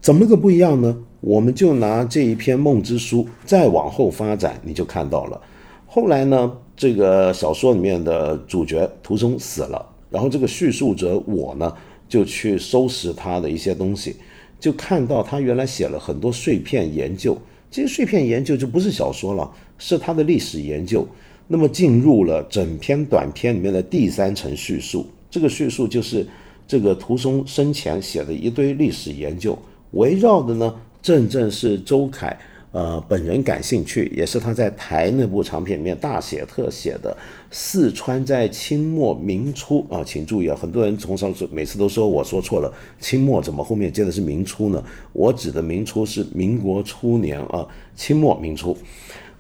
[0.01, 0.97] 怎么个不一样呢？
[1.21, 5.41] 我们就拿这一篇《梦之书》再往后发展，你就看到了。
[5.87, 9.85] 后来呢，这个小说里面的主角涂松死了。
[10.11, 11.73] 然后这个叙述者我呢，
[12.09, 14.17] 就去收拾他的一些东西，
[14.59, 17.37] 就看到他原来写了很多碎片研究，
[17.71, 21.07] 这些碎片研究就不是小说了，是他的历史研究。
[21.47, 26.27] 那么进入了整篇短篇里面的第三层叙述，这个叙述就是
[26.67, 29.59] 这个涂松生前写的一堆历史研究，
[29.93, 32.39] 围绕的呢，正正是周凯。
[32.71, 37.17] 呃，本人感兴趣，也是他在台那部长片里面大写特写的
[37.51, 44.85] 四川在清末明初啊，请注意啊，很多人从上次每次都说我说错了，清末怎么后面接的是明初呢？
[45.15, 48.77] 我指的明初是民国初年啊，清末明初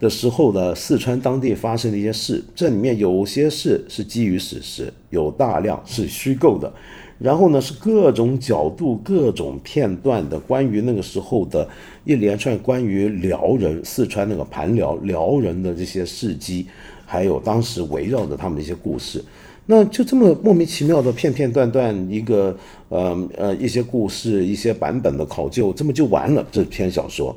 [0.00, 6.72] 的时候的四川当地发生的一些事，这里面有些事是基于史实，有大量是虚构的。
[7.18, 11.68] 然后呢，是各种角度、各种片段的关于那个时候的
[12.04, 16.66] 一连串关于辽人、四川那个盘辽辽人的这些事迹，
[17.04, 19.22] 还有当时围绕着他们的一些故事。
[19.66, 22.56] 那就这么莫名其妙的片片段段一个
[22.88, 27.36] 呃呃一些故事、一些版本的考究，这么就完了这篇小说。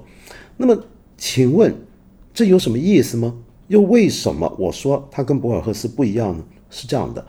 [0.56, 0.78] 那么，
[1.18, 1.76] 请问
[2.34, 3.34] 这有什么意思吗？
[3.68, 6.44] 又为什么我说它跟博尔赫斯不一样呢？
[6.70, 7.26] 是这样的。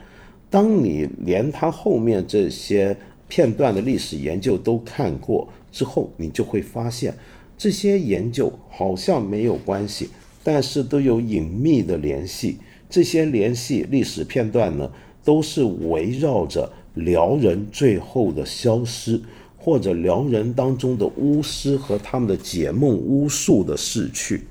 [0.53, 2.95] 当你连他后面这些
[3.27, 7.11] 片段的历史研究都看过之后，你就会发现，
[7.57, 10.11] 这些研究好像没有关系，
[10.43, 12.59] 但是都有隐秘的联系。
[12.87, 14.91] 这些联系历史片段呢，
[15.23, 19.19] 都是围绕着辽人最后的消失，
[19.57, 24.43] 或者辽人当中的巫师和他们的解梦巫术的逝去。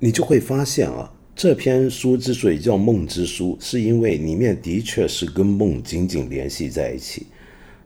[0.00, 1.10] 你就会发现啊。
[1.38, 7.24] 这篇书之所以叫《梦之书》，是因为里面的确是跟梦紧紧联系在一起。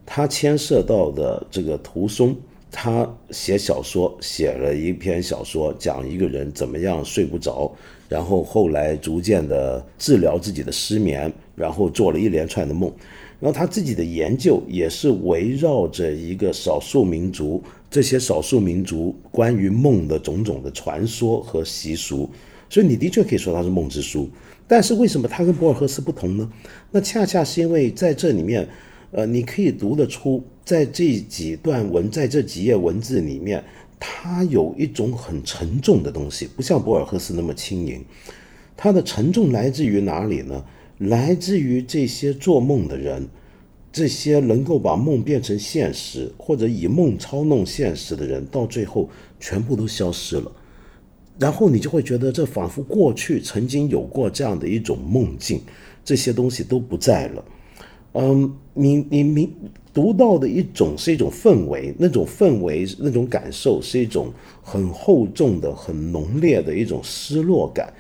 [0.07, 2.35] 它牵涉到的这个涂松，
[2.71, 7.71] 他写小说，写了一篇小说，讲一个人怎么样睡不着，
[8.09, 12.91] 然后后来逐渐的治疗自己的失眠，然后做了一连串的梦。
[13.39, 22.31] 然后他自己的研究也是围绕着一个少数民族，这些少数民族关于梦的种种的传说和习俗。
[22.73, 24.31] 所以你的确可以说它是梦之书，
[24.67, 26.51] 但是为什么它跟博尔赫斯不同呢？
[26.91, 28.67] 那恰恰是因为在这里面，
[29.11, 33.63] 呃，你可以读得出，在这几段文，在这几页文字里面，
[34.01, 38.03] 它有一种很沉重的东西，不像博尔赫斯那么轻盈。
[38.75, 40.65] 它的沉重来自于哪里呢？
[40.97, 43.29] 来自于这些做梦的人，
[43.93, 50.51] 这些能够把梦变成现实，或者以梦操弄现实的人，到最后全部都消失了。
[51.39, 55.61] 然后你就会觉得，这仿佛过去曾经有过这样的一种梦境，
[56.05, 57.45] 这些东西都不在了。
[58.13, 59.51] 嗯，你你你
[59.93, 67.93] 读到的一种是一种氛围，那种氛围那种感受是一种很厚重的、很浓烈的一种失落感，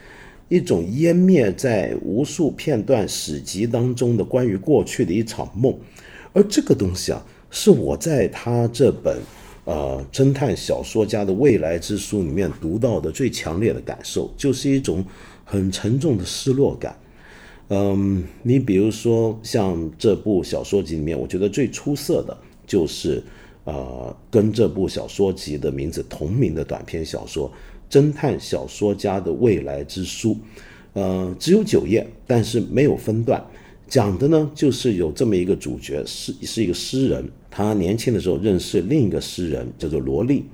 [0.49, 5.75] 一种湮灭在无数片段史籍当中的关于过去的一场梦。
[6.35, 9.17] 而这个东西啊，是我在他这本。
[9.65, 15.05] 呃，侦探小说家的未来之书里面读到的最强烈的感受，就是一种
[15.45, 16.97] 很沉重的失落感。
[17.69, 23.23] 嗯，你比如说像这部小说集里面，我觉得最出色的就是
[23.65, 27.51] 呃，跟这部小说集的名字同名的短篇小说
[27.95, 30.35] 《侦探小说家的未来之书》。
[30.95, 33.43] 呃，只有九页，但是没有分段。
[33.93, 37.23] 讲的呢，就是有这么一个主角，是是一个诗人。
[37.51, 40.47] 他年轻的时候认识另一个诗人，叫做罗莉。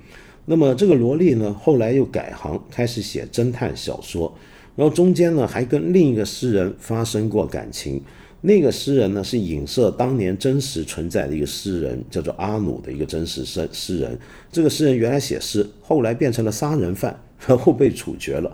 [0.43, 4.35] 那么这个罗莉呢，后来又改行，开始写侦探小说。
[4.75, 8.01] 然后中间呢，还跟另一个诗人发生过感情。
[8.41, 14.19] 那个诗人呢，是影射当年真实存在的一个诗人，叫做阿努的一个真实诗诗人。
[14.51, 18.53] 这个诗人原来写诗，后来变成了杀人犯，然 后被处决了。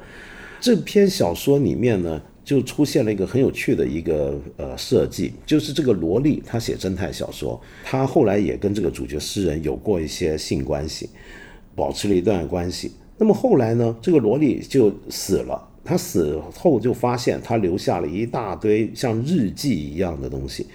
[0.61, 2.21] 这篇小说里面呢。
[2.45, 11.09] 就出现了一个很有趣的一个呃设计，就是这个萝莉她写侦探小说，她后来也跟这个主角诗人有过一些性关系，
[11.75, 12.91] 保持了一段关系。
[13.17, 20.67] 那么后来呢，这个萝莉就死了，她死后就发现她留下了一大堆像日记一样的东西，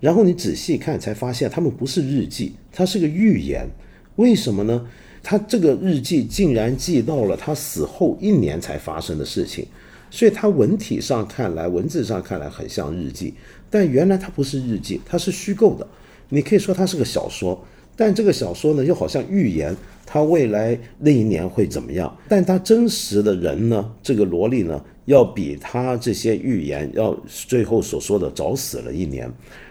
[0.00, 3.68] 然后你仔细看才发现，他们不是日记，它是个预言。
[4.16, 4.88] 为什么呢？
[5.22, 9.66] 他这个日记竟然记到了他死后一年才发生的事情。
[10.10, 13.34] 所以它文体上看来，文字上看来很像日记，
[13.70, 15.86] 但原来它不是日记，它是虚构的。
[16.28, 17.58] 你可以说它是个小说，
[17.96, 19.74] 但这个小说呢，又好像预言
[20.06, 22.16] 他未来那一年会怎么样。
[22.28, 29.30] 但他真实的人呢，这个萝莉呢，要比他这些预言要最后所说的早死了一年。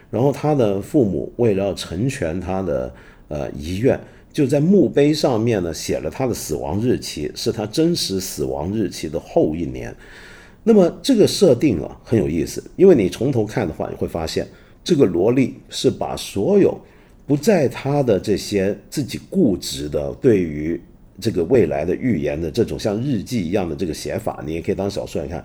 [0.10, 2.94] 然后他的父母为了要成全他的
[3.28, 4.00] 呃遗愿，
[4.32, 9.96] 就在墓碑上面呢写了他的死亡日期，是他真实死亡日期的后一年。
[10.68, 14.46] 那么这个设定啊很有意思，因为你从头看的话，你会发现
[14.84, 16.78] 这个萝莉是把所有
[17.26, 20.78] 不在他的这些自己固执的对于
[21.22, 25.42] 这个未来的预言的这种像日记一样的这个写法，你也可以当小说来看。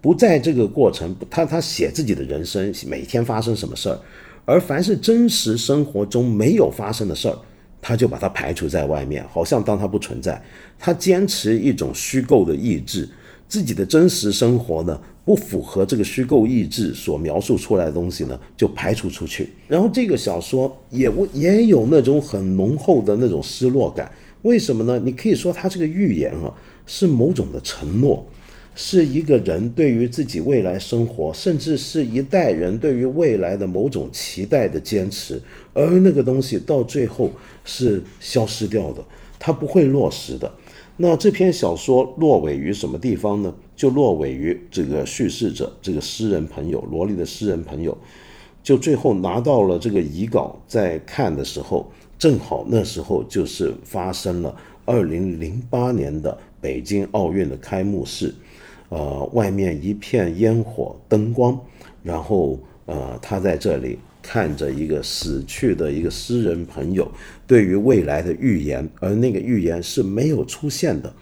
[0.00, 3.96] 不在这个过程，他他写自己的人生，每天发生什么事儿，
[4.44, 7.38] 而凡是真实生活中没有发生的事儿，
[7.80, 10.42] 他就把它排除在外面，好像当它不存在。
[10.80, 13.08] 他坚持一种虚构的意志，
[13.54, 19.50] 自己的真实生活呢不符合这个虚构意志所描述出来的东西呢，就排除出去。
[19.68, 24.10] 然后这个小说也也有那种很浓厚的那种失落感。
[24.42, 25.00] 为什么呢？
[25.04, 26.52] 你可以说他这个预言啊，
[26.84, 28.26] 是某种的承诺。
[28.74, 35.40] 是一个人对于自己未来生活，甚至是一代人对于未来的某种期待的坚持，
[35.72, 37.30] 而那个东西到最后
[37.64, 39.04] 是消失掉的，
[39.38, 40.52] 它不会落实的。
[40.96, 43.52] 那这篇小说落尾于什么地方呢？
[43.74, 47.96] 就落尾于这个叙事者，这个诗人朋友，罗莉的诗人朋友，
[48.62, 58.32] 就最后拿到了这个遗稿，在看的时候，正好那时候就是发生了二零零八年的北京奥运的开幕式。
[58.90, 61.58] 呃，外面一片烟火灯光，
[62.04, 67.10] 然后呃，他在这里看着一个死去的一个诗人朋友
[67.46, 71.12] 对于未来的预言，而那个预言是没有出现的。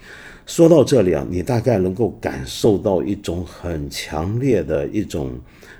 [0.44, 5.38] 说到这里啊，你大概能够感受到一种很强烈的一种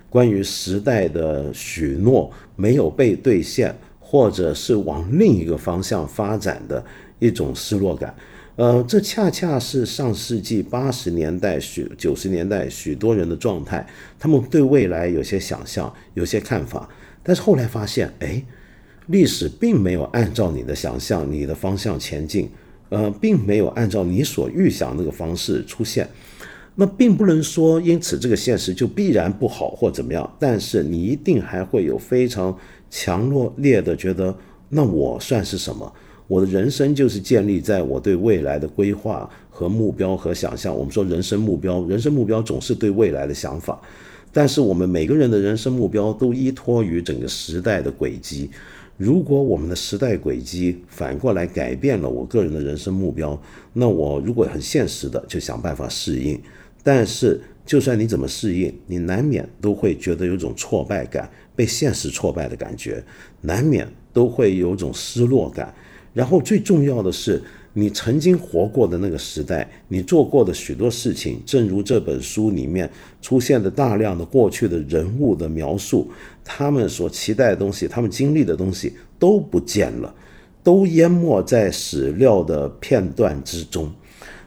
[0.09, 6.84] 关于时代的许诺没有被兑现，或者是往另一个方向发展的
[7.18, 8.14] 一种失落感。
[8.57, 13.84] 呃，这恰恰是上世纪八十年代、许九十年代许多人的状态。
[14.18, 16.88] 他们对未来有些想象，有些看法，
[17.22, 18.45] 但是后来发现，哎，
[19.13, 22.49] 历史并没有按照你的想象、你的方向前进，
[22.89, 26.09] 呃，并没有按照你所预想那个方式出现。
[26.75, 32.57] 那并不能说因此这个现实就必然不好或怎么样，但是你一定还会有非常
[32.91, 34.35] 强弱烈的觉得，
[34.71, 35.93] 那我算是什么？
[36.27, 40.75] 我的人生就是建立在我对未来的规划和目标和想象。
[40.75, 43.79] 我们说人生目标，人生目标总是对未来的想法，
[44.33, 48.49] 但是我们每个人的人生目标都依托于整个时代的轨迹。
[48.97, 53.40] 如果我们的时代轨迹反过来改变了我个人的人生目标，
[53.72, 56.40] 那我如果很现实的就想办法适应。
[56.84, 63.03] 但是就算你怎么适应，你难免都会觉得有种挫败感，被现实挫败的感觉，
[63.40, 65.72] 难免都会有种失落感。
[66.12, 67.40] 然后最重要的是，
[67.72, 72.90] 你曾经活过的那个时代，你做过的许多事情，正如这本书里面
[73.22, 76.11] 出现的大量的过去的人物的描述，
[76.45, 80.14] 他们所期待的东西，他们经历的东西都不见了，
[80.62, 83.90] 都淹没在史料的片段之中。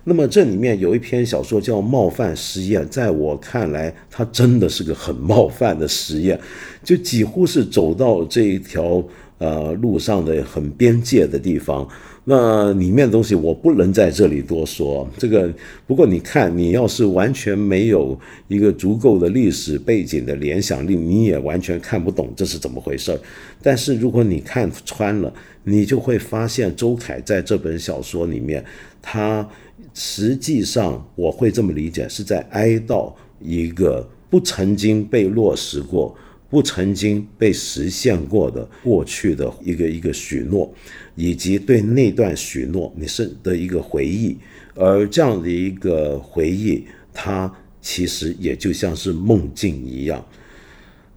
[0.04, 6.40] 那么这里面有一篇小说叫《冒犯实验》，在我看来，它真的是个很冒犯的实验，
[6.84, 9.04] 就几乎是走到这一条。
[9.38, 11.86] 呃，路上的很边界的地方，
[12.28, 15.08] 那里面的东西我不能在这里多说。
[15.18, 15.54] 这个
[15.86, 23.20] 不过你看，你要是完全没有一个足够的历史背景的联想力，你也完全看不懂这是怎么回事儿。
[23.62, 25.32] 但是如果你看穿了，
[25.64, 28.66] 你就会发现周凯在这本小说里面，
[29.02, 29.48] 他
[29.94, 36.16] 实际上我会这么理解，是在哀悼一个不曾经被落实过。
[36.48, 40.72] 不曾经被实现过的过去的一个一个许诺，
[41.16, 44.38] 以及对那段许诺你是的一个回忆，
[44.76, 47.52] 而这样的一个回忆，它
[47.82, 50.24] 其实也就像是梦境一样。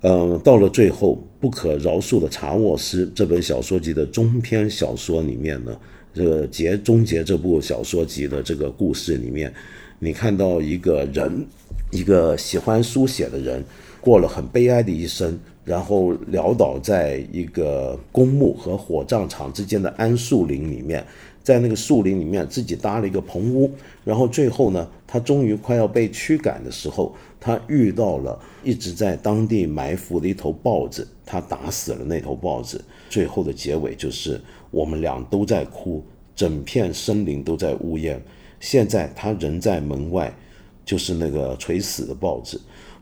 [0.02, 5.76] 嗯，到了最后，不可饶恕的查沃斯这本小说集的中篇小说里面呢，
[6.14, 9.52] 这个结终结这部小说集的这个故事里面，
[9.98, 11.44] 你看到一个人，
[11.90, 13.64] 一个喜欢书写的人。
[14.00, 15.36] 过了很悲哀的一生，
[15.68, 21.04] 然后潦倒在一个公墓和火葬场之间的桉树林里面，
[21.42, 23.70] 在那个树林里面自己搭了一个棚屋，
[24.02, 32.82] 然后最后呢，他终于快要被驱赶的时候，他遇到了一直在当地埋伏的一头豹子，他打死了那头豹子。
[33.10, 34.40] 最后的结尾就是
[34.70, 36.02] 我们俩都在哭，
[36.34, 38.18] 整片森林都在呜咽。
[38.58, 40.34] 现在他人在门外，
[40.82, 42.58] 就是那个垂死的豹子。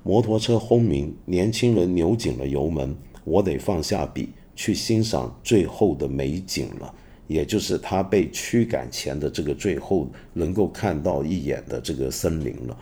[0.06, 2.94] 摩托车轰鸣，年轻人扭紧了油门。
[3.24, 6.94] 我得放下笔，去欣赏最后的美景了，
[7.26, 12.78] 也就是他被驱赶前的这个最后能够看到一眼的这个森林了。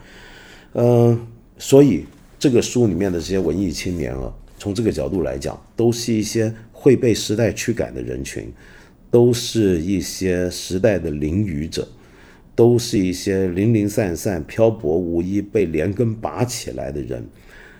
[0.73, 2.05] 嗯，所以
[2.37, 8.53] 这个书里面的这些文艺青年啊，从这个角度来讲，都是一些会被时代驱赶的人群，
[9.09, 11.87] 都是一些时代的淋雨者。
[12.55, 17.27] 都是一些零零散散、漂泊无依、被连根拔起来的人。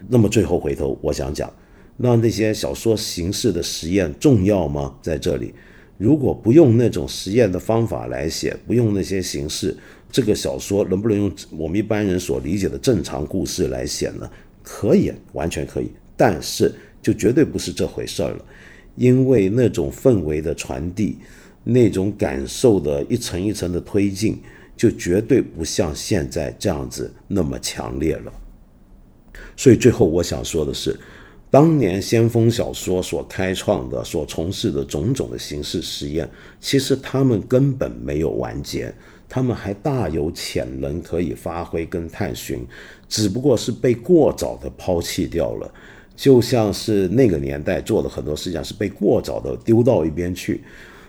[0.07, 1.51] 那么最后回头，我想讲，
[1.97, 4.93] 那那些小说形式的实验重要吗？
[5.01, 5.53] 在这里，
[5.97, 9.75] 如果不用那种实验的方法来写，不用那些形式，
[10.11, 14.29] 这个小说能不能用我们一般人所理解的正常故事来写呢？
[14.61, 15.89] 可以，完全可以。
[16.17, 18.45] 但是就绝对不是这回事儿了，
[18.95, 21.17] 因为那种氛围的传递，
[21.63, 24.37] 那种感受的一层一层的推进，
[24.75, 28.33] 就绝对不像现在这样子那么强烈了。
[29.57, 30.97] 所以最后我想说的是，
[31.49, 38.93] 当年先锋小说所开创的、所从事的种种的形式实验，其实他们根本没有完结，
[39.29, 42.65] 他们还大有潜能可以发挥跟探寻，
[43.07, 45.73] 只不过是被过早的抛弃掉了。
[46.17, 50.63] 就像是那个年代做的很多事情是被过早的丢到一边去，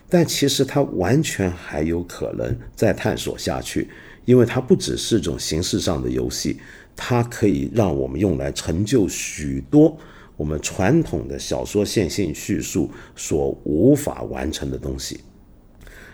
[0.08, 3.88] 但其实它完全还有可能再探索下去，
[4.24, 6.58] 因为它不只是种形式上的游戏，
[6.94, 9.96] 它可以让我们用来成就许多
[10.36, 15.20] 我们传统的小说线性叙述所无法完成的东西。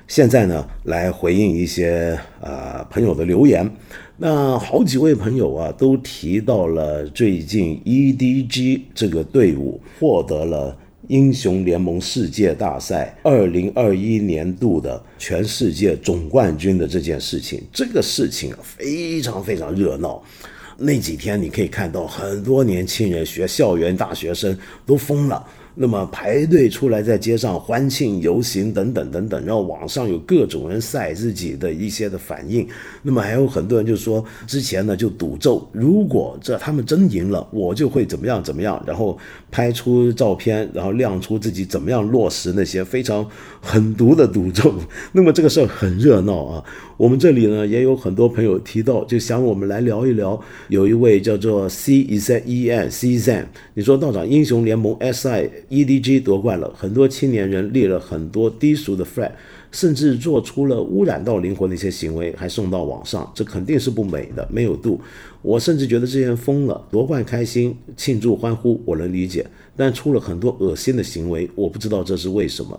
[0.08, 3.70] 现在呢，来回应一些呃朋友的留言。
[4.18, 10.76] 那好几位朋友啊，都提到了最近 EDG 这个队伍获得了
[11.08, 17.62] 英雄联盟世界大赛二零二一年度的全世界总冠军的这件事情。
[17.72, 20.22] 这个事情非常非常热闹。
[20.76, 25.44] 那几天你可以看到很多年轻人、学校园大学生都疯了。
[25.74, 32.66] 那么排队出来在街上欢庆游行等等等等，然后网上有各种人晒自己的一些的反应，
[33.02, 39.16] 那么还有很多人就说之前呢就赌咒，如果这他们真赢了，我就会怎么样怎么样，然后
[39.50, 43.26] 拍出照片，然后亮出自己怎么样落实那些非常
[43.60, 44.74] 狠毒的赌咒。
[45.12, 46.64] 那么这个事儿很热闹啊。
[46.98, 55.50] 我们这里呢也有很多朋友提到，就想我们来聊一聊，有一位叫做 C E Z E N C Z，你说道长英雄联盟 S I。
[55.72, 59.30] EDG 夺冠了，很多青年人立了很多低俗的 flag，
[59.70, 65.00] 甚至做出了污染到灵魂的一些行为，还送到网上，这肯定是不美的，没有度。
[65.40, 72.78] 我甚至觉得这些人疯了，夺冠开心庆祝欢呼，我能理解，但出了很多恶心的行为，我不知道这是为什么。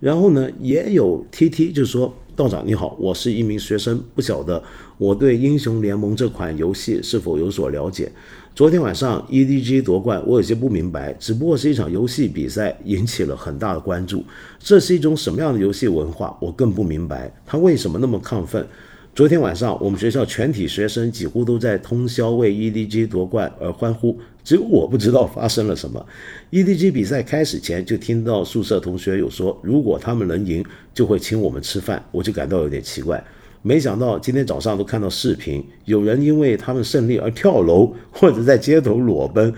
[0.00, 2.12] 然后呢，也有 TT 就说。
[2.36, 4.60] 道长你好，我是一名学生，不晓得
[4.98, 8.10] 我对英雄联盟这款游戏是否有所了解。
[8.54, 14.24] 昨天晚上 EDG 夺冠，我有些不明白，只不过是一场游戏比赛，引起了很大的关注。
[14.60, 16.38] 这是一种什么样的游戏文化？
[16.40, 18.64] 我更不明白，他为什么那么亢奋？
[19.12, 26.06] 昨天晚上，我们学校全体学生几乎都在通宵为 EDG 夺冠而欢呼，只有我不知道发生了什么。
[26.52, 33.24] EDG 比赛开始前，就听到宿舍同学有说，如果他们能赢，就会请我们吃饭，我就感到有点奇怪。
[33.66, 39.50] 没想到今天早上都看到视频，有人因为他们胜利而跳楼，或者在街头裸奔。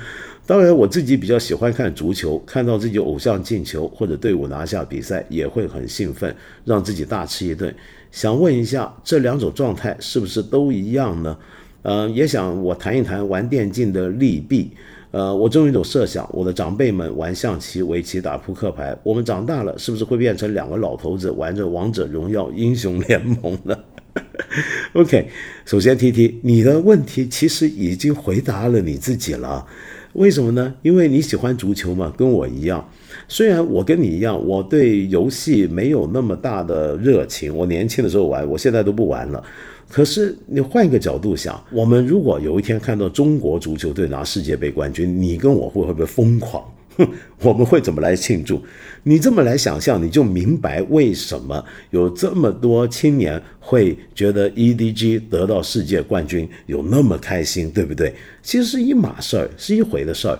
[0.47, 6.33] 当然，我自己比较喜欢看足球，看到自己偶像进球或者队伍拿下比赛，也会很兴奋，
[6.65, 7.75] 让自己大吃一顿。
[8.13, 11.37] 想问一下，这两种状态是不是都一样呢？
[11.83, 14.71] 呃，也想我谈一谈玩电竞的利弊。
[15.11, 23.77] 呃，我总有一种设想，我的长辈们玩象棋、围棋、打扑克牌，我们长大了是不是会变成两个老头子玩着王者荣耀、英雄联盟呢
[24.95, 25.29] OK，
[25.65, 29.67] 首先提提你的问题，其实已经回答了你自己了。
[30.15, 30.75] 为什么呢？
[30.81, 32.89] 因为你喜欢足球嘛，跟我一样。
[33.29, 37.55] 虽然我跟你一样，我对游戏没有那么大的热情。
[37.55, 39.45] 我年轻的时候玩，我现在都不玩了。
[39.91, 46.65] 可是你换一个角度想，我们如果有一天看到中国足球队拿世界杯冠军，你跟我会会不会疯狂？
[46.97, 47.09] 哼，
[47.43, 48.63] 我们会怎么来庆祝？
[49.05, 58.15] 你这么来想象，你就明白为什么有这么多青年会觉得 EDG 得到世界冠军有那么开心，对不对？
[58.43, 60.39] 其实是一码事儿，是一回的事儿。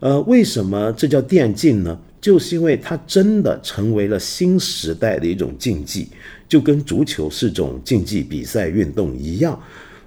[0.00, 1.98] 呃，为什么这叫电竞呢？
[2.20, 6.08] 就是因为它真的成为了新时代的一种竞技，
[6.48, 9.60] 就跟足球是种竞技比赛运动一样。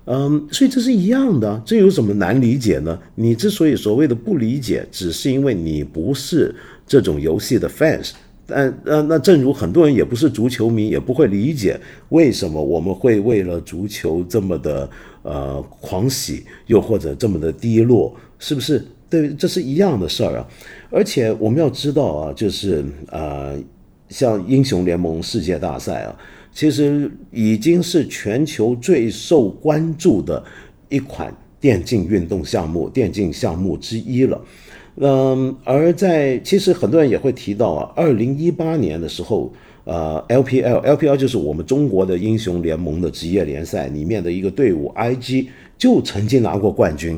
[0.05, 2.97] 嗯，所以这是一样的，这有什么难理解呢？
[3.13, 6.53] 你之所以所谓的不理解，只是因为你不是
[6.87, 8.11] 这种游戏的 fans。
[8.47, 11.79] 但呃，那正如很多人也不是足球迷，也不会理解
[12.09, 14.89] 为什么我们会为了足球这么的
[15.21, 18.83] 呃狂喜，又或者这么的低落，是不是？
[19.09, 20.47] 对，这是一样的事儿啊。
[20.89, 23.57] 而且我们要知道啊，就是呃，
[24.09, 26.15] 像英雄联盟世界大赛啊。
[26.53, 30.43] 其实已经是全球最受关注的
[30.89, 34.41] 一款电竞运动项目、电竞项目之一了。
[34.97, 39.51] 嗯，而在其实很多人也会提到啊，二零一八年的时候，
[39.85, 45.47] 呃，LPL，LPL 就是我们中国的英雄联盟的职业联赛里面的一个队伍，IG
[45.77, 47.17] 就曾经拿过冠军。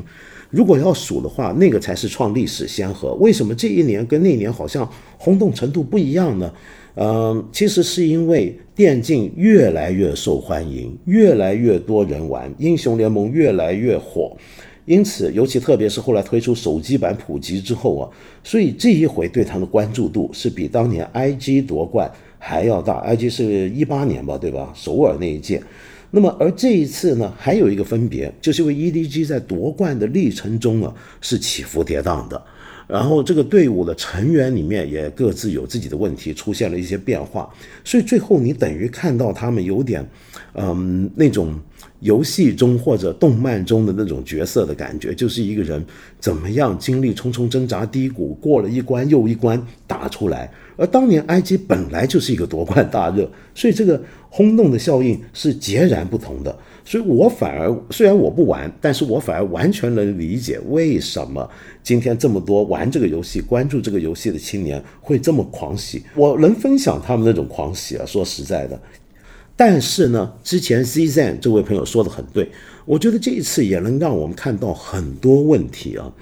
[0.50, 3.14] 如果要数的话，那个才是创历史先河。
[3.14, 6.52] 为什么这一年跟那年好像轰动程度不一样呢？
[6.96, 14.36] 嗯，其实是因为电竞越来越受欢迎，越来越多人玩，英雄联盟越来越火。
[14.86, 18.08] 因此，尤其特别是后来推出手机版普及之后啊，
[18.44, 23.02] 所以这一回对他的关注度是比当年 IG 夺冠还要大。
[23.04, 24.70] IG 是一八年吧，对吧？
[24.74, 25.62] 首尔那一届。
[26.10, 32.40] 那么，而这一次呢，还有一个分别，就是因为 EDG 在夺冠的历程中啊，是起伏跌宕的。
[32.86, 37.48] 然后这个队伍的成员里面也各自有自己的问题，出现了一些变化，
[37.84, 40.06] 所以最后你等于看到他们有点，
[40.52, 41.58] 嗯，那种
[42.00, 45.84] 游戏中或者动漫中的那种角色的感觉，就是一个人
[46.20, 50.50] 怎么样经历重重挣扎低谷，过了一关又一关打出来。
[50.76, 56.56] 而当年埃及本来就是一个夺冠大热，所以这个轰动的效应是截然不同的。
[56.84, 61.48] 所以我反而虽然我不玩，但是我反而完全能理解为什么
[61.82, 66.02] 今天这么多玩这个游戏、关注这个游戏的青年会这么狂喜。
[66.14, 68.78] 我能分享他们那种狂喜啊，说实在的。
[69.56, 72.50] 但是呢，之前 Zzen 这位朋友说的很对，
[72.84, 76.12] 我觉得这一次也能让我们看到很多问题啊。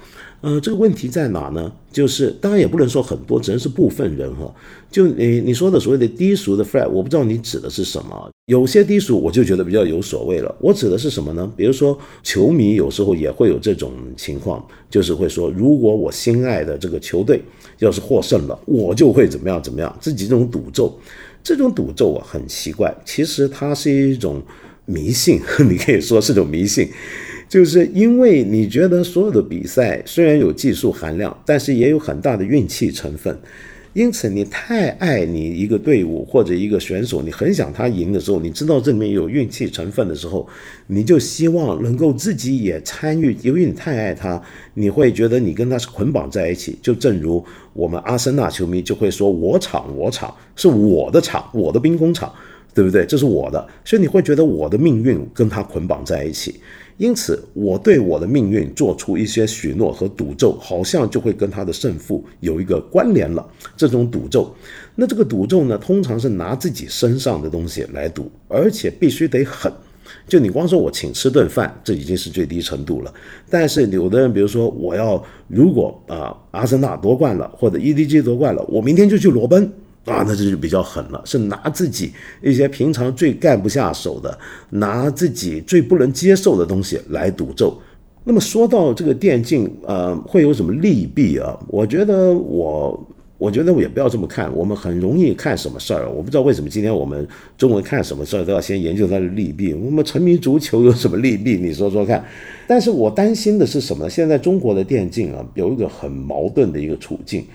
[0.43, 1.71] 呃，这个问题在哪呢？
[1.89, 4.53] 就是当然也不能说很多，只能是部分人哈。
[4.91, 8.29] 就你你说的所谓的低俗的 flag，我不知道你指的是什么。
[8.47, 10.53] 有些低俗我就觉得比较有所谓了。
[10.59, 11.49] 我指的是什么呢？
[11.55, 17.41] 比如说球迷有时候也会有这种情况，就是会说，如果我心爱的这个球队
[17.79, 20.93] 要是获胜了，我就会怎么样怎么样，自己这种赌咒，
[21.41, 22.93] 这种赌咒啊很奇怪。
[23.05, 24.43] 其实它是一种
[24.83, 25.39] 迷信，
[25.69, 26.89] 你可以说是种迷信。
[27.53, 33.37] 就是因为你觉得所有的比赛虽然有技术含量，但是也有很大的运气成分，
[33.93, 40.49] 因此你太爱你一个队伍或者一个选手，你很想他赢的时候，你知道这里面有运气成分的时候，
[40.87, 43.37] 你就希望能够自己也参与。
[43.43, 44.41] 由于你太爱他，
[44.73, 46.75] 你会觉得你跟他是捆绑在一起。
[46.81, 52.33] 就正如我们阿森纳球迷就会说：“我场我场是我的场，我的兵工厂，
[52.73, 53.05] 对不对？
[53.05, 56.55] 这是我的。”所以你会觉得我的命运跟他捆绑在一起。
[56.97, 63.45] 因此，我对我的命运做出一些许诺和赌咒，好像就会跟他的胜负有一个关联了。
[63.75, 64.53] 这种赌咒，
[64.95, 69.71] 那这个赌咒呢，通常是拿自己身上的东西来赌，而且必须得狠。
[70.27, 73.13] 就你光说我请吃顿饭，这已经是最低程度了。
[73.49, 79.71] 但是有的人，比如说我要如果啊，阿森纳夺冠了，或者 EDG 夺冠了，我明天就去裸奔。
[80.05, 84.37] 啊，那这就比较狠了，是拿自己一些平常最干不下手的，
[84.69, 87.73] 拿自己最不能接受的东西来赌咒。
[88.25, 91.57] 那么说到这个电竞，呃，会有什么利弊啊？
[91.67, 94.53] 我觉得我，我觉得我也不要这么看。
[94.53, 97.25] 我们很容易看什么事儿，我不知道为什么今天我们
[97.57, 99.73] 中文看什么事儿都要先研究它的利弊。
[99.73, 101.55] 我们沉迷足球有什么利弊？
[101.55, 102.21] 你说说看。
[102.67, 104.09] 但是我担心的是什么呢？
[104.09, 107.45] 现在中国的电竞啊，有一个很矛盾的一个处境。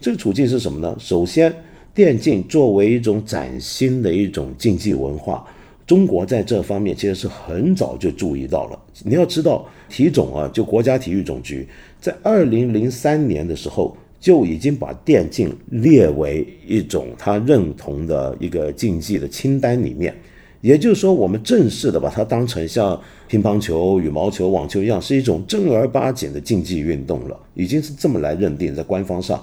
[0.00, 0.96] 这个处境是什么呢？
[1.00, 1.52] 首先。
[1.96, 5.42] 电竞作为一种崭新的一种竞技文化，
[5.86, 8.78] 中国在这方面其实是很早就注意到了。
[9.02, 11.66] 你要知道，体总啊，就国家体育总局
[11.98, 20.14] 在二零零三年的时候就已经把电竞列为一种他认同的一个竞技的清单里面。
[20.60, 29.42] 也就是说，我们正式的把它当成像乒乓球、羽毛球、网球一样，是一种正儿八经的竞技运动了，已经是这么来认定在官方上。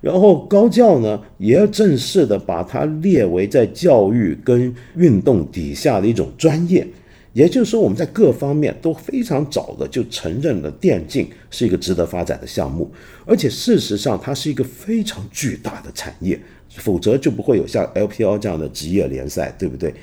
[0.00, 6.86] 然后高教呢，也要正式的把它列为在教育跟运动底下的一种专业，
[7.32, 12.90] 也就是说，我们在各方面都非常早的就承认了电竞是一个值得发展的项目，
[13.26, 16.40] 而且事实上它是一个非常巨大的产业，
[16.70, 19.94] 否则就不会有像 LPL 这样的职业联赛，对不对？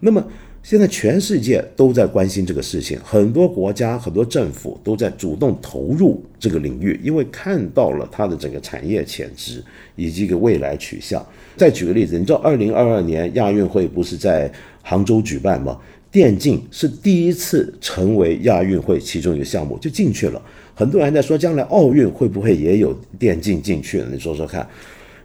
[0.00, 0.24] 那么。
[0.62, 9.62] 现在全世界都在关心这个事情，很多国家、很多政府都在主动投入这个领域，因为看到了它的整个产业潜质
[9.96, 11.24] 以及一个未来取向。
[11.56, 14.50] 再举个例子，你知道二零二二年亚运会不是在
[14.82, 15.76] 杭州举办吗？
[16.12, 20.40] 电竞是第一次成为亚运会其中一个项目，就进去了。
[20.74, 24.08] 很多人在说，将来奥运会不会也有电竞进去了？
[24.12, 24.66] 你说说看。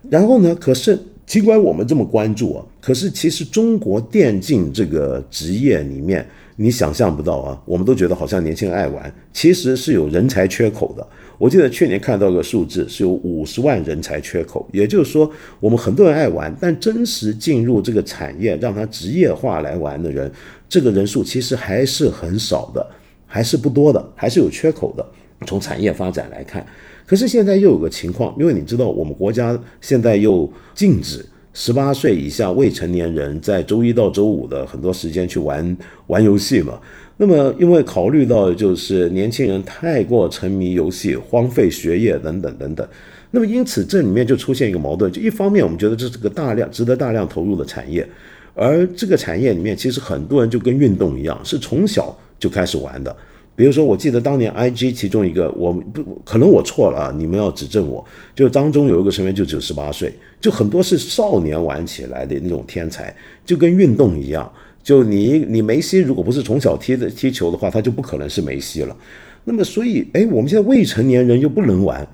[0.10, 0.56] 然后呢？
[0.56, 1.00] 可是。
[1.28, 6.26] 尽管我们这么关注啊，可是其实中国电竞这个职业里面，
[6.56, 11.06] 你想象不到啊，我们都觉得好像年轻人爱玩，其实是有人才缺口的。
[11.38, 20.32] 我记得去年看到个数字，是有五十万人才缺口，也就是说，我们很多人爱玩，但真实进入这个产业，让他职业化来玩的人，
[20.70, 22.90] 这个人数其实还是很少的，
[23.26, 25.06] 还是不多的，还是有缺口的。
[25.46, 26.66] 从产业发展来看。
[27.08, 35.78] 可是现在又有个情况，因为你知道我们国家现在又禁止十八岁以下未成年人在周一到周五的很多时间去玩
[36.08, 36.80] 玩游戏嘛。
[37.16, 42.88] 那么因为考虑到就是年轻人太过沉迷游戏，荒废学业等等等等，
[43.32, 48.08] 那么因此这里面就出现一个矛盾，就一方面我们觉得这是个大量值得大量投入的产业，
[48.54, 53.16] 而这个产业里面其实很多人就跟运动一样，是从小就开始玩的。
[53.58, 58.06] 比如说，我记得当年 IG 其中一个，我不可能我错了啊，你们要指正我。
[58.36, 63.12] 就当中有一个成员就只有十八岁，就很多是少年玩起来的那种天才，
[63.44, 64.48] 就跟运动一样。
[64.84, 68.96] 就你你梅西如果不是从小踢的踢球的话，他就不可能是梅西了。
[69.44, 72.08] 那么所以，哎，我们现在未成年人又不能玩，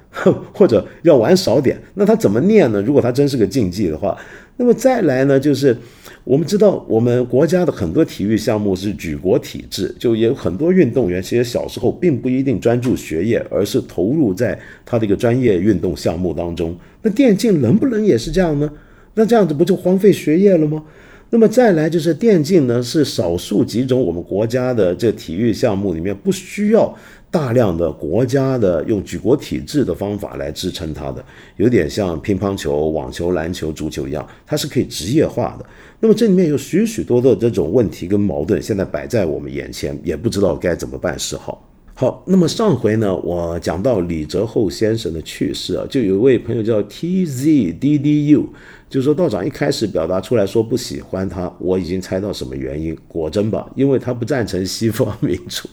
[0.53, 2.81] 或者要玩少点，那他怎么练呢？
[2.81, 4.17] 如果他真是个竞技的话，
[4.55, 5.75] 那么再来呢，就是
[6.23, 16.77] 我们知道我们国家的很多体育项目是举国体制，就也有很多运动员其实小时候并不一定专注学业，而是投入在他的一个专业运动项目当中。
[17.01, 18.71] 那电竞能不能也是这样呢？
[19.15, 20.83] 那这样子不就荒废学业了吗？
[21.31, 26.95] 那么再来就是电竞呢，是少数几种我们国家的这体育项目里面不需要。
[27.33, 31.25] 大量的国家的用举国体制的方法来支撑它的，
[31.57, 35.65] 有点像乒乓球、网球、篮球、足球一样，它是可以职业化的。
[35.99, 41.67] 那么这里面有许许多多的这种问题跟矛盾，现在摆在我们眼前，也不知道该怎么办是好。
[41.95, 48.47] 好，那么上回呢，我讲到李泽厚先生的去世啊，就有一位朋友叫 T Z D D U，
[48.87, 55.67] 就说道长一开始表达出来说不喜欢他，我已经猜到什么原因，果真吧，因为他不赞成西方民主。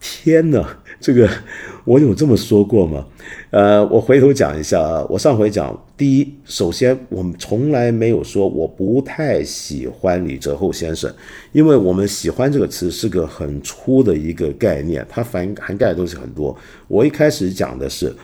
[0.00, 0.64] 天哪，
[1.00, 1.28] 这个
[1.84, 3.04] 我有这么说过吗？
[3.50, 5.04] 呃，我回头讲一下啊。
[5.08, 11.12] 我上回讲，第一，首先我们从来没有说我不太喜欢李泽厚先生，
[11.52, 16.56] 因为我们喜欢这个词是个很粗的一个概念，它涵涵盖的东西很多。
[16.86, 18.14] 我一开始讲的是，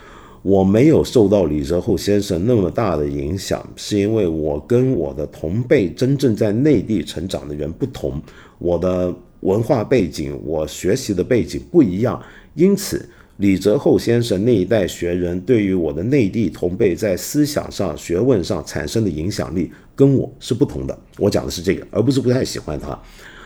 [0.42, 8.20] 我没有受到李泽厚先生那么大的影响，是因为我跟我的同辈真正在内地成长的人不同，
[8.58, 9.12] 我的。
[9.44, 12.20] 文化背景，我学习的背景不一样，
[12.54, 20.98] 因此李泽厚先生那一代学人对于我的内地同辈在思想上、学问上产生的影响力跟我是不同的。
[21.18, 22.98] 我讲的是这个，而不是不太喜欢他。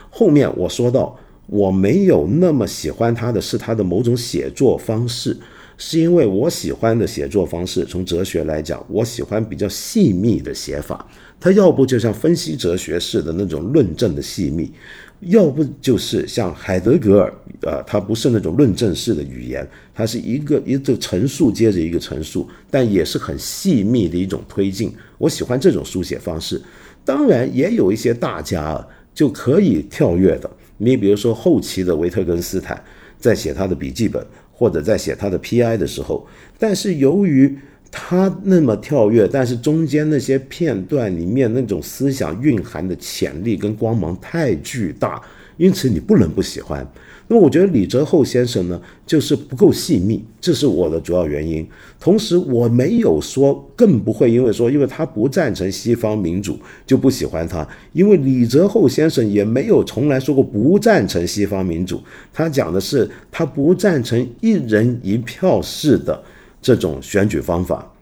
[0.08, 5.36] 后面我说到，我没有那么喜欢他的是他的某种写作方式，
[5.76, 11.04] 是因为我喜欢的写作方式，从哲学来讲，我喜欢比较细密的写法。
[11.40, 14.72] 他要不就像分析哲学式的那种论证的细密。
[15.20, 24.92] 要不就是像海德格尔，呃，他不是那种论证式的语言，它是一个一个陈述接着一个陈述，但也是很细密的一种推进。
[25.18, 26.62] 我喜欢这种书写方式。
[27.04, 30.48] 当然，也有一些大家啊就可以跳跃的。
[30.76, 32.80] 你比如说后期的维特根斯坦，
[33.18, 35.76] 在写他的笔记本或者在写他的 P.I.
[35.76, 36.24] 的时候，
[36.58, 37.58] 但是由于
[37.90, 45.20] 他那么跳跃，但是中间那些片段里面那种思想蕴含的潜力跟光芒太巨大，
[45.56, 46.86] 因此你不能不喜欢。
[47.30, 51.66] 那么我觉得李泽厚先生呢，就是不够细密，这是我的主要原因。
[52.00, 62.00] 同时我没有说，更不会因为说，因为他不赞成西方民主就不喜欢他，因为李泽厚先生也没有从来说过不赞成西方民主，
[62.32, 66.22] 他讲的是他不赞成一人一票式的。
[66.60, 67.92] 这种选举方法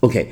[0.00, 0.28] ，OK，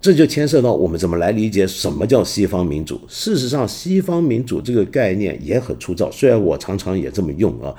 [0.00, 3.00] 这就牵涉到我们怎么来理解什么叫西方民主。
[3.06, 7.74] 事实上，西方民主这个概念也很粗糙，虽然我常常也这么用啊，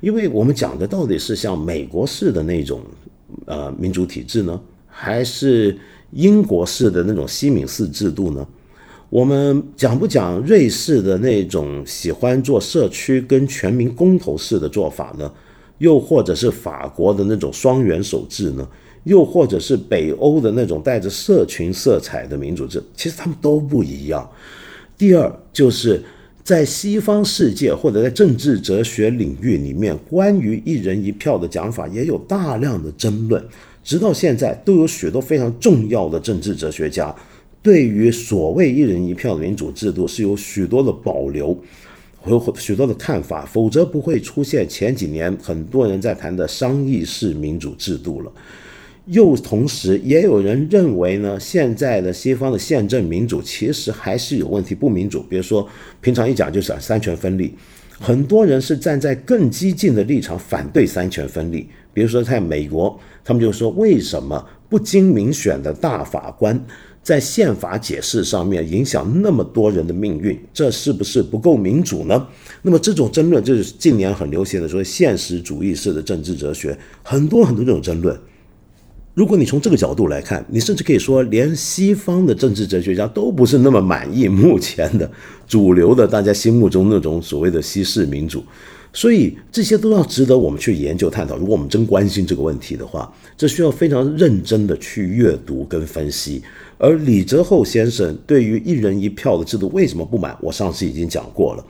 [0.00, 2.80] 因为我们讲的到底是像美国式的那种
[3.44, 5.76] 呃民主体制呢，还是
[6.12, 8.46] 英国式的那种西敏寺制度呢？
[9.10, 15.30] 我们讲不讲瑞士的那种喜欢做社区跟全民公投式的做法呢？
[15.78, 18.66] 又或者是法国的那种双元首制呢？
[19.04, 22.82] 又或者是北欧的那种带着社群色彩的民主制？
[22.96, 24.28] 其实他们都不一样。
[24.98, 26.02] 第二，就是
[26.42, 33.40] 在西方世界或者在政治哲学领域里面，关于一人一票的讲法也有大量的争论，
[33.84, 37.14] 直到现在都有许多非常重要的政治哲学家
[37.62, 41.56] 对于所谓一人一票的民主制度是有许多的保留。
[42.26, 48.32] 有许多的看法，否则不会出现前几年很多人在谈的商议式民主制度了。
[49.06, 55.22] 又同时，也有人认为呢，现在的西方的宪政民主其实还是有问题，不民主。
[55.28, 55.64] 比如说，
[56.00, 57.54] 平常一讲就是三权分立，
[58.00, 61.68] 很多人是站在更激进的立场反对三权分立。
[61.94, 66.60] 比如说，在美国，他们就说为什么不经民选的大法官？
[67.06, 72.26] 在宪法解释上面影响那么多人的命运，这是不是不够民主呢？
[72.62, 78.18] 那么这种争论就是近年很流行的说现实主义式的政治哲学，很多很多这种争论。
[79.16, 85.10] 如果你从这个角度来看，你甚至可以说，连西方的政治哲学家都不是那么满意目前的
[85.48, 88.44] 主流的大家心目中那种所谓的西式民主。
[88.92, 91.34] 所以这些都要值得我们去研究探讨。
[91.38, 96.42] 如果我们真关心这个问题的话，这需要非常认真的去阅读跟分析。
[96.76, 100.36] 而李泽厚先生对于一人一票的制度为什么不满？
[100.42, 101.64] 我上次已经讲过了。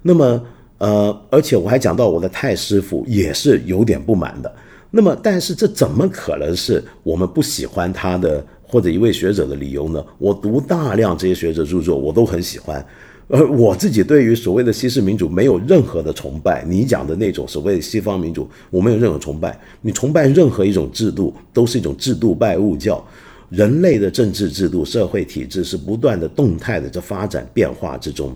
[0.00, 0.42] 那么
[0.78, 4.54] 呃，而且我还讲到我的太师傅也是有点不满的。
[4.90, 10.04] 那么，但是这怎么可能是我们不喜欢他的或者一位学者的理由呢？
[10.18, 12.84] 我读大量这些学者著作，我都很喜欢。
[13.28, 16.64] 而我自己对于所谓的西式民主没有任何的崇拜。
[16.64, 19.58] 你讲的那种所谓西方民主，我没有任何崇拜。
[19.82, 23.04] 你崇拜任何一种制度，都是一种制度拜物教。
[23.50, 28.34] 人类的政治制度、社会体制是不断的动态的在发展变化之中。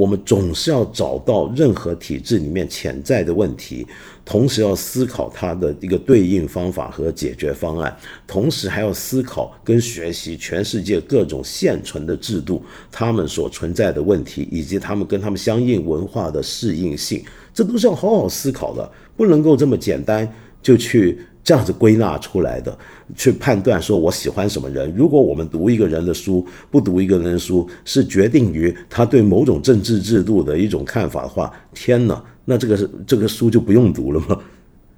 [0.00, 3.86] 我们总是要找到任何体制里面潜在的问题，
[4.24, 7.94] 同时要思考它的一个对应方法和解决方案，
[8.26, 17.22] 同时还要思考跟学习全世界各种现存的制度，他们所存在的问题，以及他们跟他们相应文化的适应性，
[17.52, 20.26] 这都是要好好思考的，不能够这么简单
[20.62, 21.18] 就去。
[21.50, 22.78] 这样子归纳出来的，
[23.16, 24.94] 去判断说我喜欢什么人。
[24.96, 34.38] 如果我们读一个人的书，不读一个人的书，是决定于他对某种政治制度的一种看法的话，天哪，那这个这个书就不用读了吗？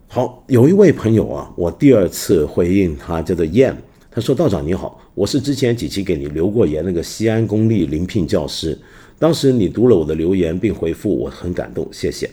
[0.08, 3.74] 好，有一位朋友啊，我第二次回应他叫做燕，
[4.10, 8.78] 他说道长你好，我是之前几期给你留过言那个西安公立临聘教师，
[9.18, 12.30] 当时你读了我的留言并回复我很感动，谢谢。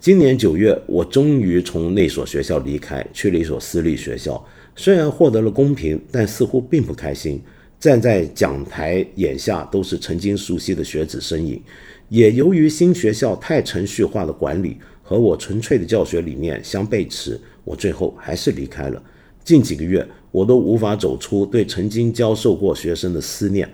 [0.00, 4.42] 今年九月，我终于从那所学校离开，去了一所私立学校。
[4.74, 7.38] 虽然获得了公平，但似乎并不开心。
[7.78, 11.62] 站在讲台眼下都是曾经熟悉的学子身影，
[12.08, 19.02] 也由于新学校太程序化的管理和我纯粹的教学理念相背驰，我最后还是离开了。
[19.44, 23.68] 近几个月，我都无法走出对曾经教授过学生的思念。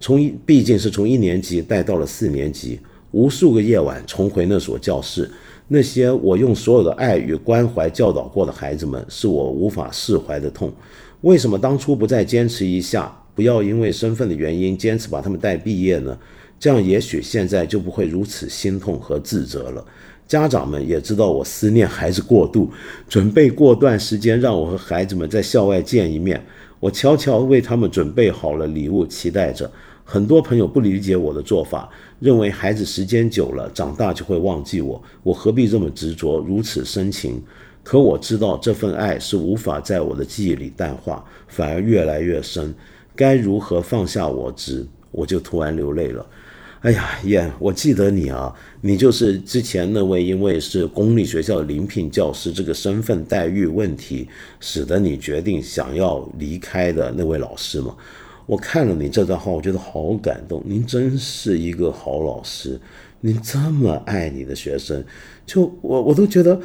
[0.00, 2.80] 从毕竟是从一年级带到了四年级，
[3.12, 5.30] 无数个夜晚重回那所教室。
[5.72, 10.72] 那些我用所有的爱与关怀教导过的孩子们，是我无法释怀的痛。
[11.20, 16.18] 为什么当初不再坚持一下，不要因为身份的原因坚持把他们带毕业呢？
[16.58, 19.84] 这样也许现在就不会如此心痛和自责了。
[20.26, 22.68] 家长们也知道我思念孩子过度，
[23.08, 26.44] 准备过段时间让我和孩子们在校外见一面。
[26.80, 29.70] 我悄悄为他们准备好了礼物，期待着。
[30.02, 31.88] 很多朋友不理解我的做法。
[32.20, 37.42] 认为孩子时间久了，长大就会忘记我，我何必这么执着，如此深情？
[37.82, 42.74] 可我知道这份爱是无法在我的记忆里淡化，反而越来越深。
[43.16, 44.86] 该如何放下我执？
[45.10, 46.24] 我就突然流泪了。
[46.82, 54.28] 哎呀，燕，我记得你啊，你就是之前那位因为是公立学校的临聘教师这个身份待遇问题，
[54.60, 57.94] 使得你决定想要离开的那位老师吗？
[58.50, 60.60] 我看了你这段话，我觉得好感动。
[60.66, 62.80] 您真是一个好老师，
[63.20, 65.04] 您这么爱你的学生，
[65.46, 66.60] 就我我都觉得，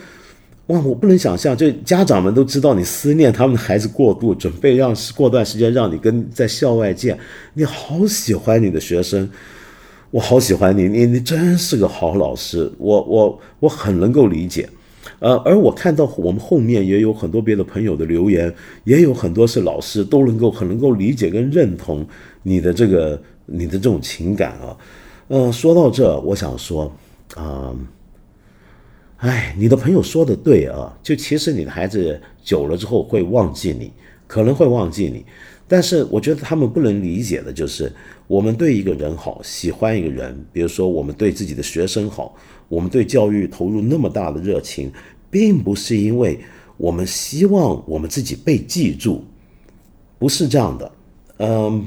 [0.65, 7.15] 哇，我不能想象，就家长们都知道你思念他们的孩子过度，准备让过段时间让你跟在校外见，
[7.53, 9.29] 你好喜欢你的学生，
[10.09, 14.67] 我好喜欢你，你你真是个好老师，我我我很能够理解。
[15.19, 18.53] 呃，而我看到我们后面也有很多别的朋友的留言，
[18.83, 22.05] 也有很多是老师都能够很能够理解跟认同
[22.43, 24.77] 你的这个你的这种情感啊。
[25.29, 26.91] 呃，说到这，我想说，
[27.35, 27.73] 啊，
[29.17, 33.91] 哎，你的朋友说的对啊，就其实你的孩子久了之后会忘记你，
[34.27, 35.25] 可能会忘记你，
[35.67, 37.91] 但是我觉得他们不能理解的就是，
[38.27, 42.35] 我们对一个人好，喜欢一个人，比如说我们对自己的学生好。
[42.67, 44.91] 我们对教育投入那么大的热情，
[45.29, 46.39] 并不是因为
[46.77, 49.23] 我们希望我们自己被记住，
[50.17, 50.91] 不是这样的。
[51.37, 51.85] 嗯，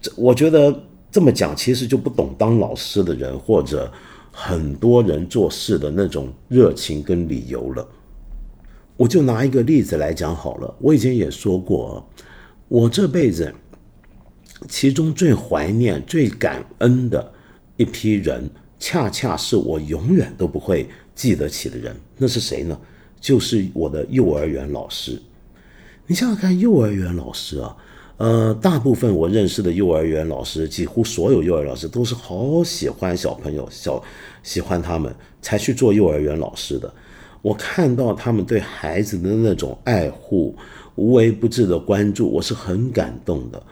[0.00, 3.90] 这我觉得这么讲其实就不懂当老师的人或者
[4.30, 7.86] 很多人做事的那种热情跟理由了。
[8.96, 12.06] 我就拿一个例子来讲好了，我以前也说过，
[12.68, 13.52] 我这辈子
[14.68, 17.32] 其中最怀念、最感恩的
[17.76, 18.48] 一批人。
[18.80, 22.76] 恰恰是我永远都不会记得起的人，那是谁呢？
[23.20, 25.20] 就是我的幼儿园老师。
[26.06, 27.76] 你想想看，幼儿园老师啊，
[28.16, 34.02] 呃，大部分我认识的幼儿园老师，几乎所有幼儿园老师都是好喜欢小朋友，小
[34.42, 36.90] 喜欢他们才去做幼儿园老师的。
[37.42, 40.56] 我看到他们对孩子的那种爱护、
[40.94, 43.62] 无微不至的关注，我是很感动的。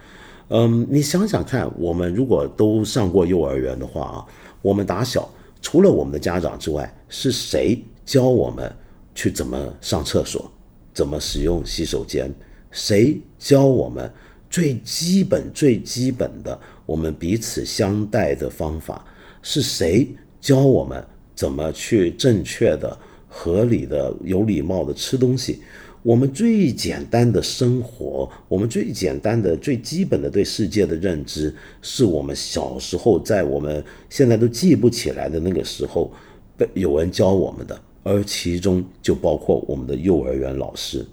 [0.48, 4.26] 嗯，你想想看，我们如果都上过幼儿园的话啊。
[4.62, 5.28] 我们打小，
[5.60, 8.70] 除了我们的家长之外，是谁教我们
[9.14, 10.50] 去怎么上厕所，
[10.92, 12.32] 怎么使用洗手间？
[12.70, 14.12] 谁教我们
[14.50, 19.04] 最基本、最基本的我们彼此相待的方法？
[19.42, 20.08] 是谁
[20.40, 21.04] 教我们
[21.34, 22.98] 怎么去正确的、
[23.28, 25.62] 合理的、有礼貌的吃东西？
[26.02, 36.10] 我们最简单的生活，我们最简单的、最基本的对世界的认知，是我们小时候在我们现在都记不起来的那个时候，
[36.56, 41.04] 被有人教我们的，而其中就包括我们的幼儿园老师。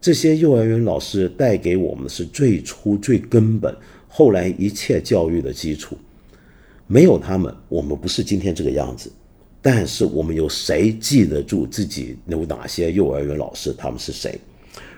[0.00, 3.74] 这些幼儿园老师带给我们的是最初最根本，
[4.08, 5.96] 后来一切教育的基础。
[6.88, 9.10] 没有他们，我们不是今天这个样子。
[9.68, 13.74] 但是我们有谁记得住自己有哪些幼儿园老师？
[13.76, 14.38] 他们是谁？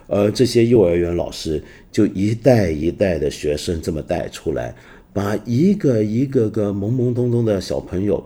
[0.06, 4.74] 而这些幼儿园老师就一代一代的学生这么带出来，
[5.10, 8.22] 把一个一个个懵懵懂懂的小朋友，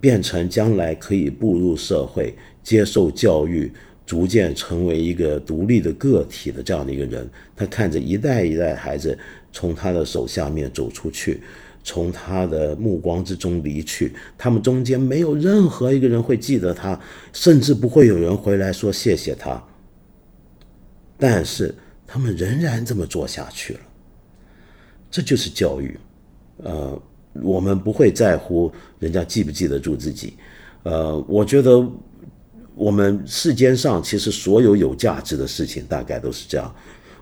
[0.00, 3.70] 变成将来可以步入社会、接受教育、
[4.06, 7.28] 逐渐成为一个独立的个体的这样的一个人。
[7.54, 9.18] 他看着一代一代孩子
[9.52, 11.42] 从他的手下面走出去。
[11.86, 17.00] 从他的目光之中离去，他们中间没有任何一个人会记得他，
[17.32, 19.62] 甚至不会有人回来说谢谢他。
[21.16, 21.72] 但是
[22.04, 23.80] 他们仍然这么做下去了，
[25.12, 25.96] 这就是教育。
[26.56, 27.00] 呃，
[27.34, 30.34] 我们不会在乎人家记不记得住自己。
[30.82, 31.88] 呃，我觉得
[32.74, 36.74] 我们世间上其实所有有价值的事情大概都是这样，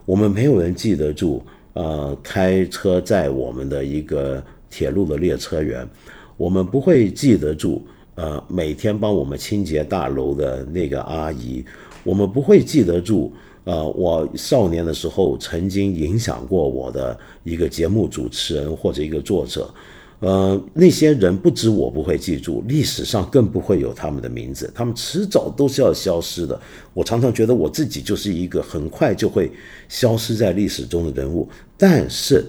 [0.07, 1.45] 我们没有人记得住。
[1.75, 4.43] 呃，开车载我们的一个。
[4.75, 5.89] 铁路的列车员，
[6.37, 7.81] 我们不会记得住，
[8.17, 11.65] 呃，每天帮我们清洁大楼的那个阿姨，
[12.03, 19.73] 我们不会记得住，呃，我少年的时候曾经影响过我的一个节目主持人或者一个作者，
[20.19, 26.61] 呃，那些人不止我不会记住，历史上更不会有他们的名字，他们迟早都是要消失的。
[26.93, 29.53] 我常常觉得我自己就是一个很快就会
[29.89, 31.49] 消失在历史中的人物，
[31.79, 32.45] 但是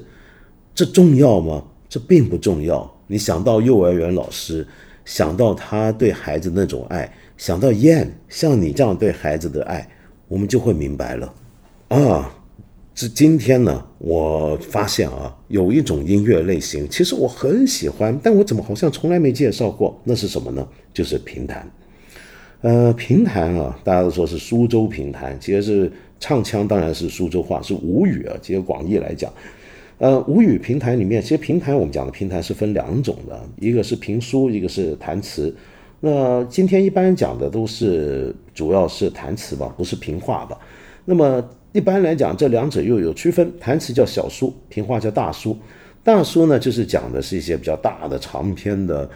[0.73, 1.63] 这重要吗？
[1.95, 2.93] 这并不重要。
[3.07, 4.67] 你想到幼儿园老师，
[5.05, 9.87] 想到他对孩子那种爱，想到燕像你这样对孩子的爱，
[10.27, 11.33] 我们就会明白了。
[11.87, 12.35] 啊，
[12.93, 19.97] 这今天呢，我发现啊，有一种音乐类型，其实我很喜欢，但我怎么好像从来没介绍过？
[20.03, 20.67] 那是什么呢？
[20.93, 21.65] 就是评弹。
[22.59, 25.89] 呃，评弹啊，大家都说是苏州评弹，其实是
[26.19, 28.35] 唱腔，当然是苏州话，是吴语啊。
[28.41, 29.31] 其实广义来讲。
[29.97, 35.55] 呃，吴语平台里面，其实平台我们讲的平台是分两种的，一个是评书，一个是弹词。
[36.01, 40.59] 那今天一般讲的都是主要是弹词吧，不是评话吧？
[41.05, 45.57] 那么一般来讲，这两者又有区分，弹词叫小书，评话叫大书。
[46.03, 49.09] 大书呢，就是讲的是一些比较大的长篇的，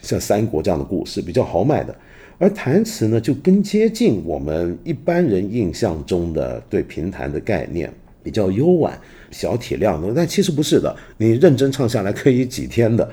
[0.00, 1.94] 像三国这样的故事，比较豪迈的；
[2.38, 8.98] 而弹词呢，就更接近我们一般人印象中的对评弹的概念，比较幽婉。
[9.34, 10.94] 小体量的，但其实不是的。
[11.18, 13.06] 你认真唱下来可以几天的。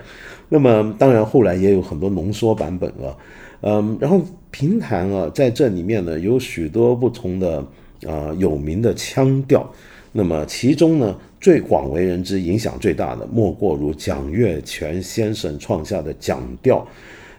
[0.48, 3.18] 那么当然后来也有很多浓缩版本啊，
[3.62, 7.66] 嗯，然后评弹啊，在这里面呢有许多不同的
[8.06, 9.68] 啊有名的腔调。
[10.12, 16.86] 那么其中呢最广为人知、影响最大的，莫过如蒋月泉先生创下的讲调。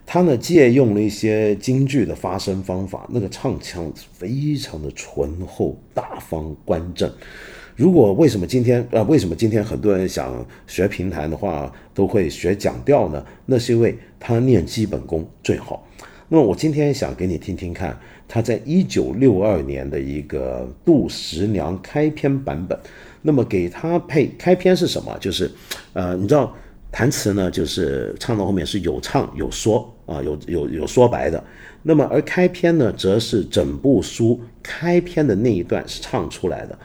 [0.04, 7.10] 他呢借用了一些京剧的发声方法，那个唱腔非常的醇厚、大方、端正。
[7.82, 13.26] 如果为什么今天呃为什么今天很多人想学评弹的话都会学讲调呢？
[13.44, 15.84] 那是因为他念基本功最好。
[16.28, 22.78] 那么我今天想给你听听看，他在一九六二年的一个杜十娘开篇版本。
[23.20, 25.18] 那么给他配开篇是什么？
[25.18, 25.50] 就是
[25.92, 26.54] 呃你知道
[26.92, 31.42] 弹词呢，就是唱到后面是有唱有说啊，有有有说白的。
[31.82, 36.78] 那么而开篇呢，则是整部书开篇的那一段是唱出来的。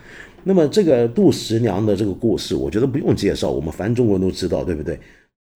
[0.48, 4.98] 那么这个杜十娘的这个故事，我觉得不用介绍，我们凡中国人都知道，对不对？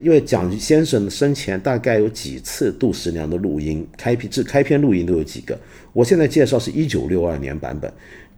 [0.04, 5.58] 因为蒋先生生前大概有几次杜十娘的录音，开篇至开篇录音都有几个。
[5.94, 7.90] 我现在介绍是一九六二年版本，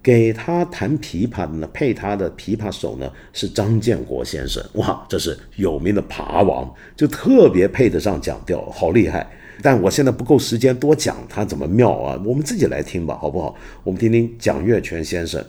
[0.04, 9.28] 给他弹琵琶的呢，配他的琵琶手呢是张建国先生，哇，这是有名的扒王，就特别配得上讲调，好厉害。
[9.64, 13.56] 但我现在不够时间多讲他怎么妙啊，我们自己来听吧，好不好？
[13.84, 15.44] 我们听听蒋月泉先生。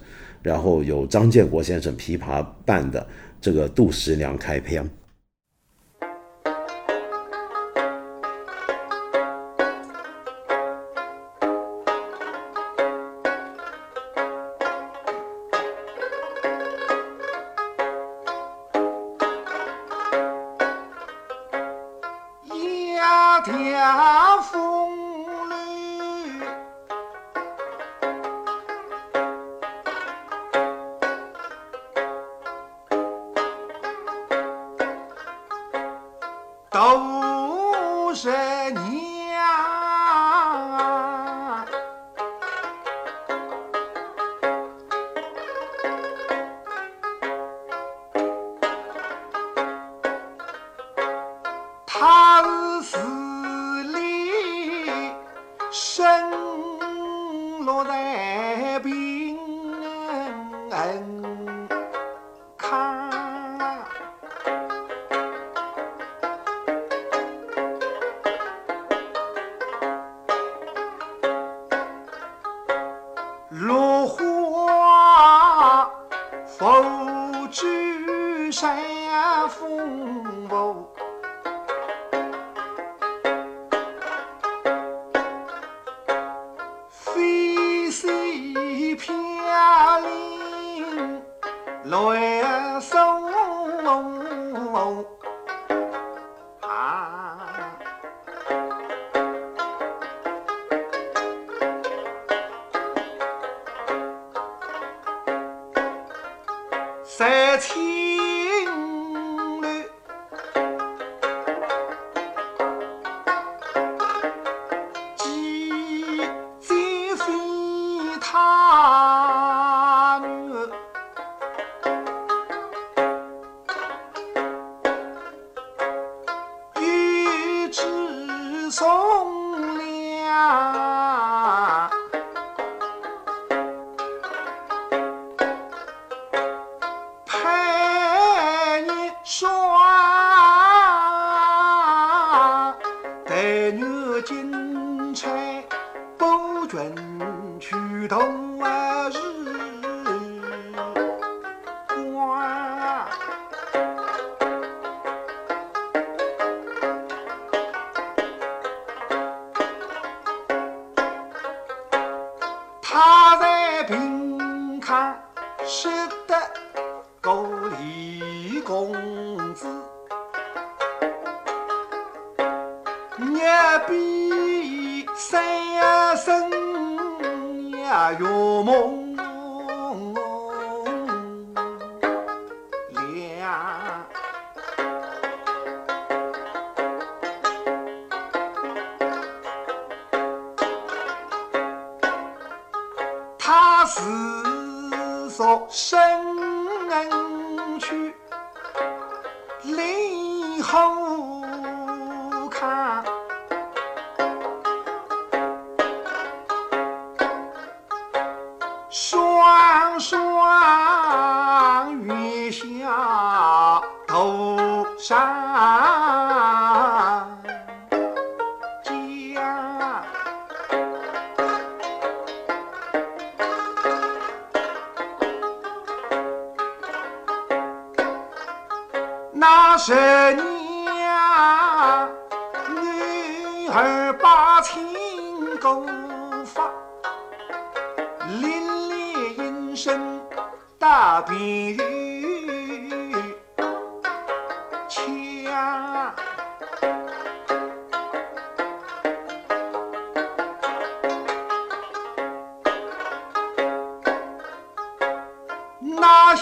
[0.45, 3.05] 然后有张建国先生琵琶伴的
[3.41, 4.87] 这个杜十娘开篇。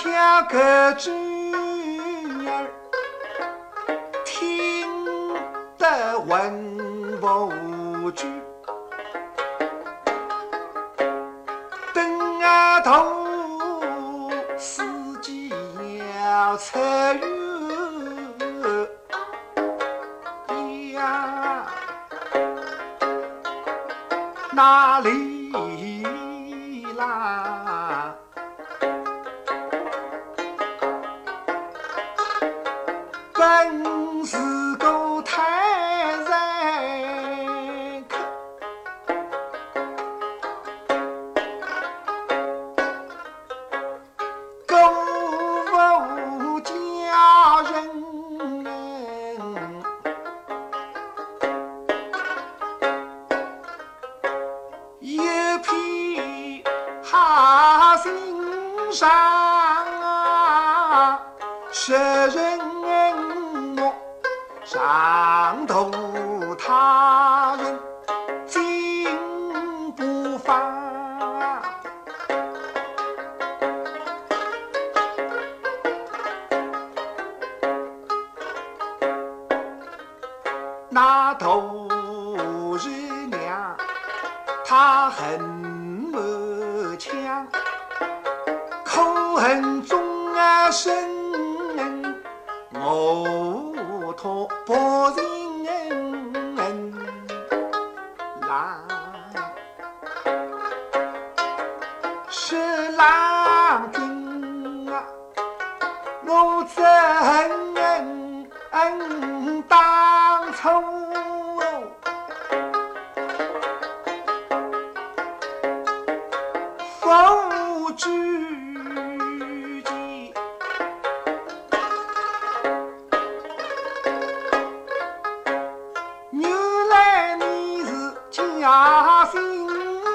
[0.02, 1.31] 下个枝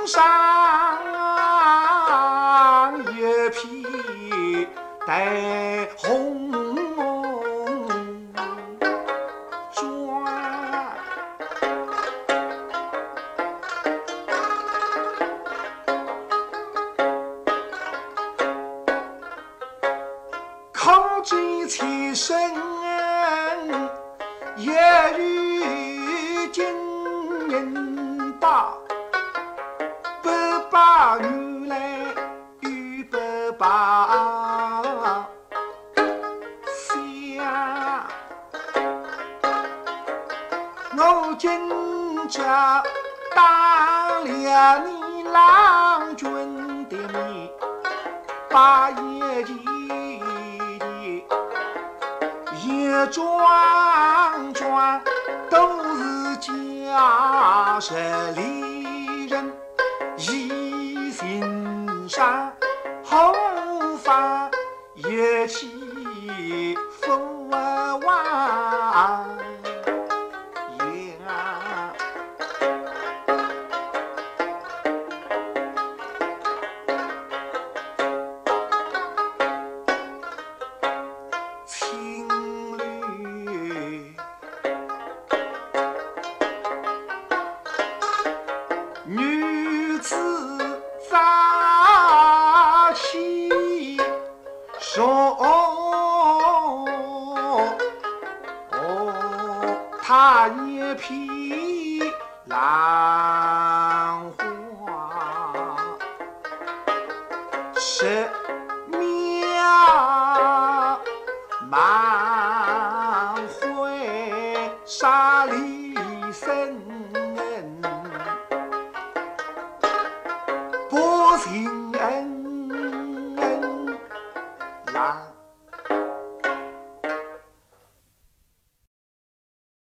[0.08, 0.67] 杀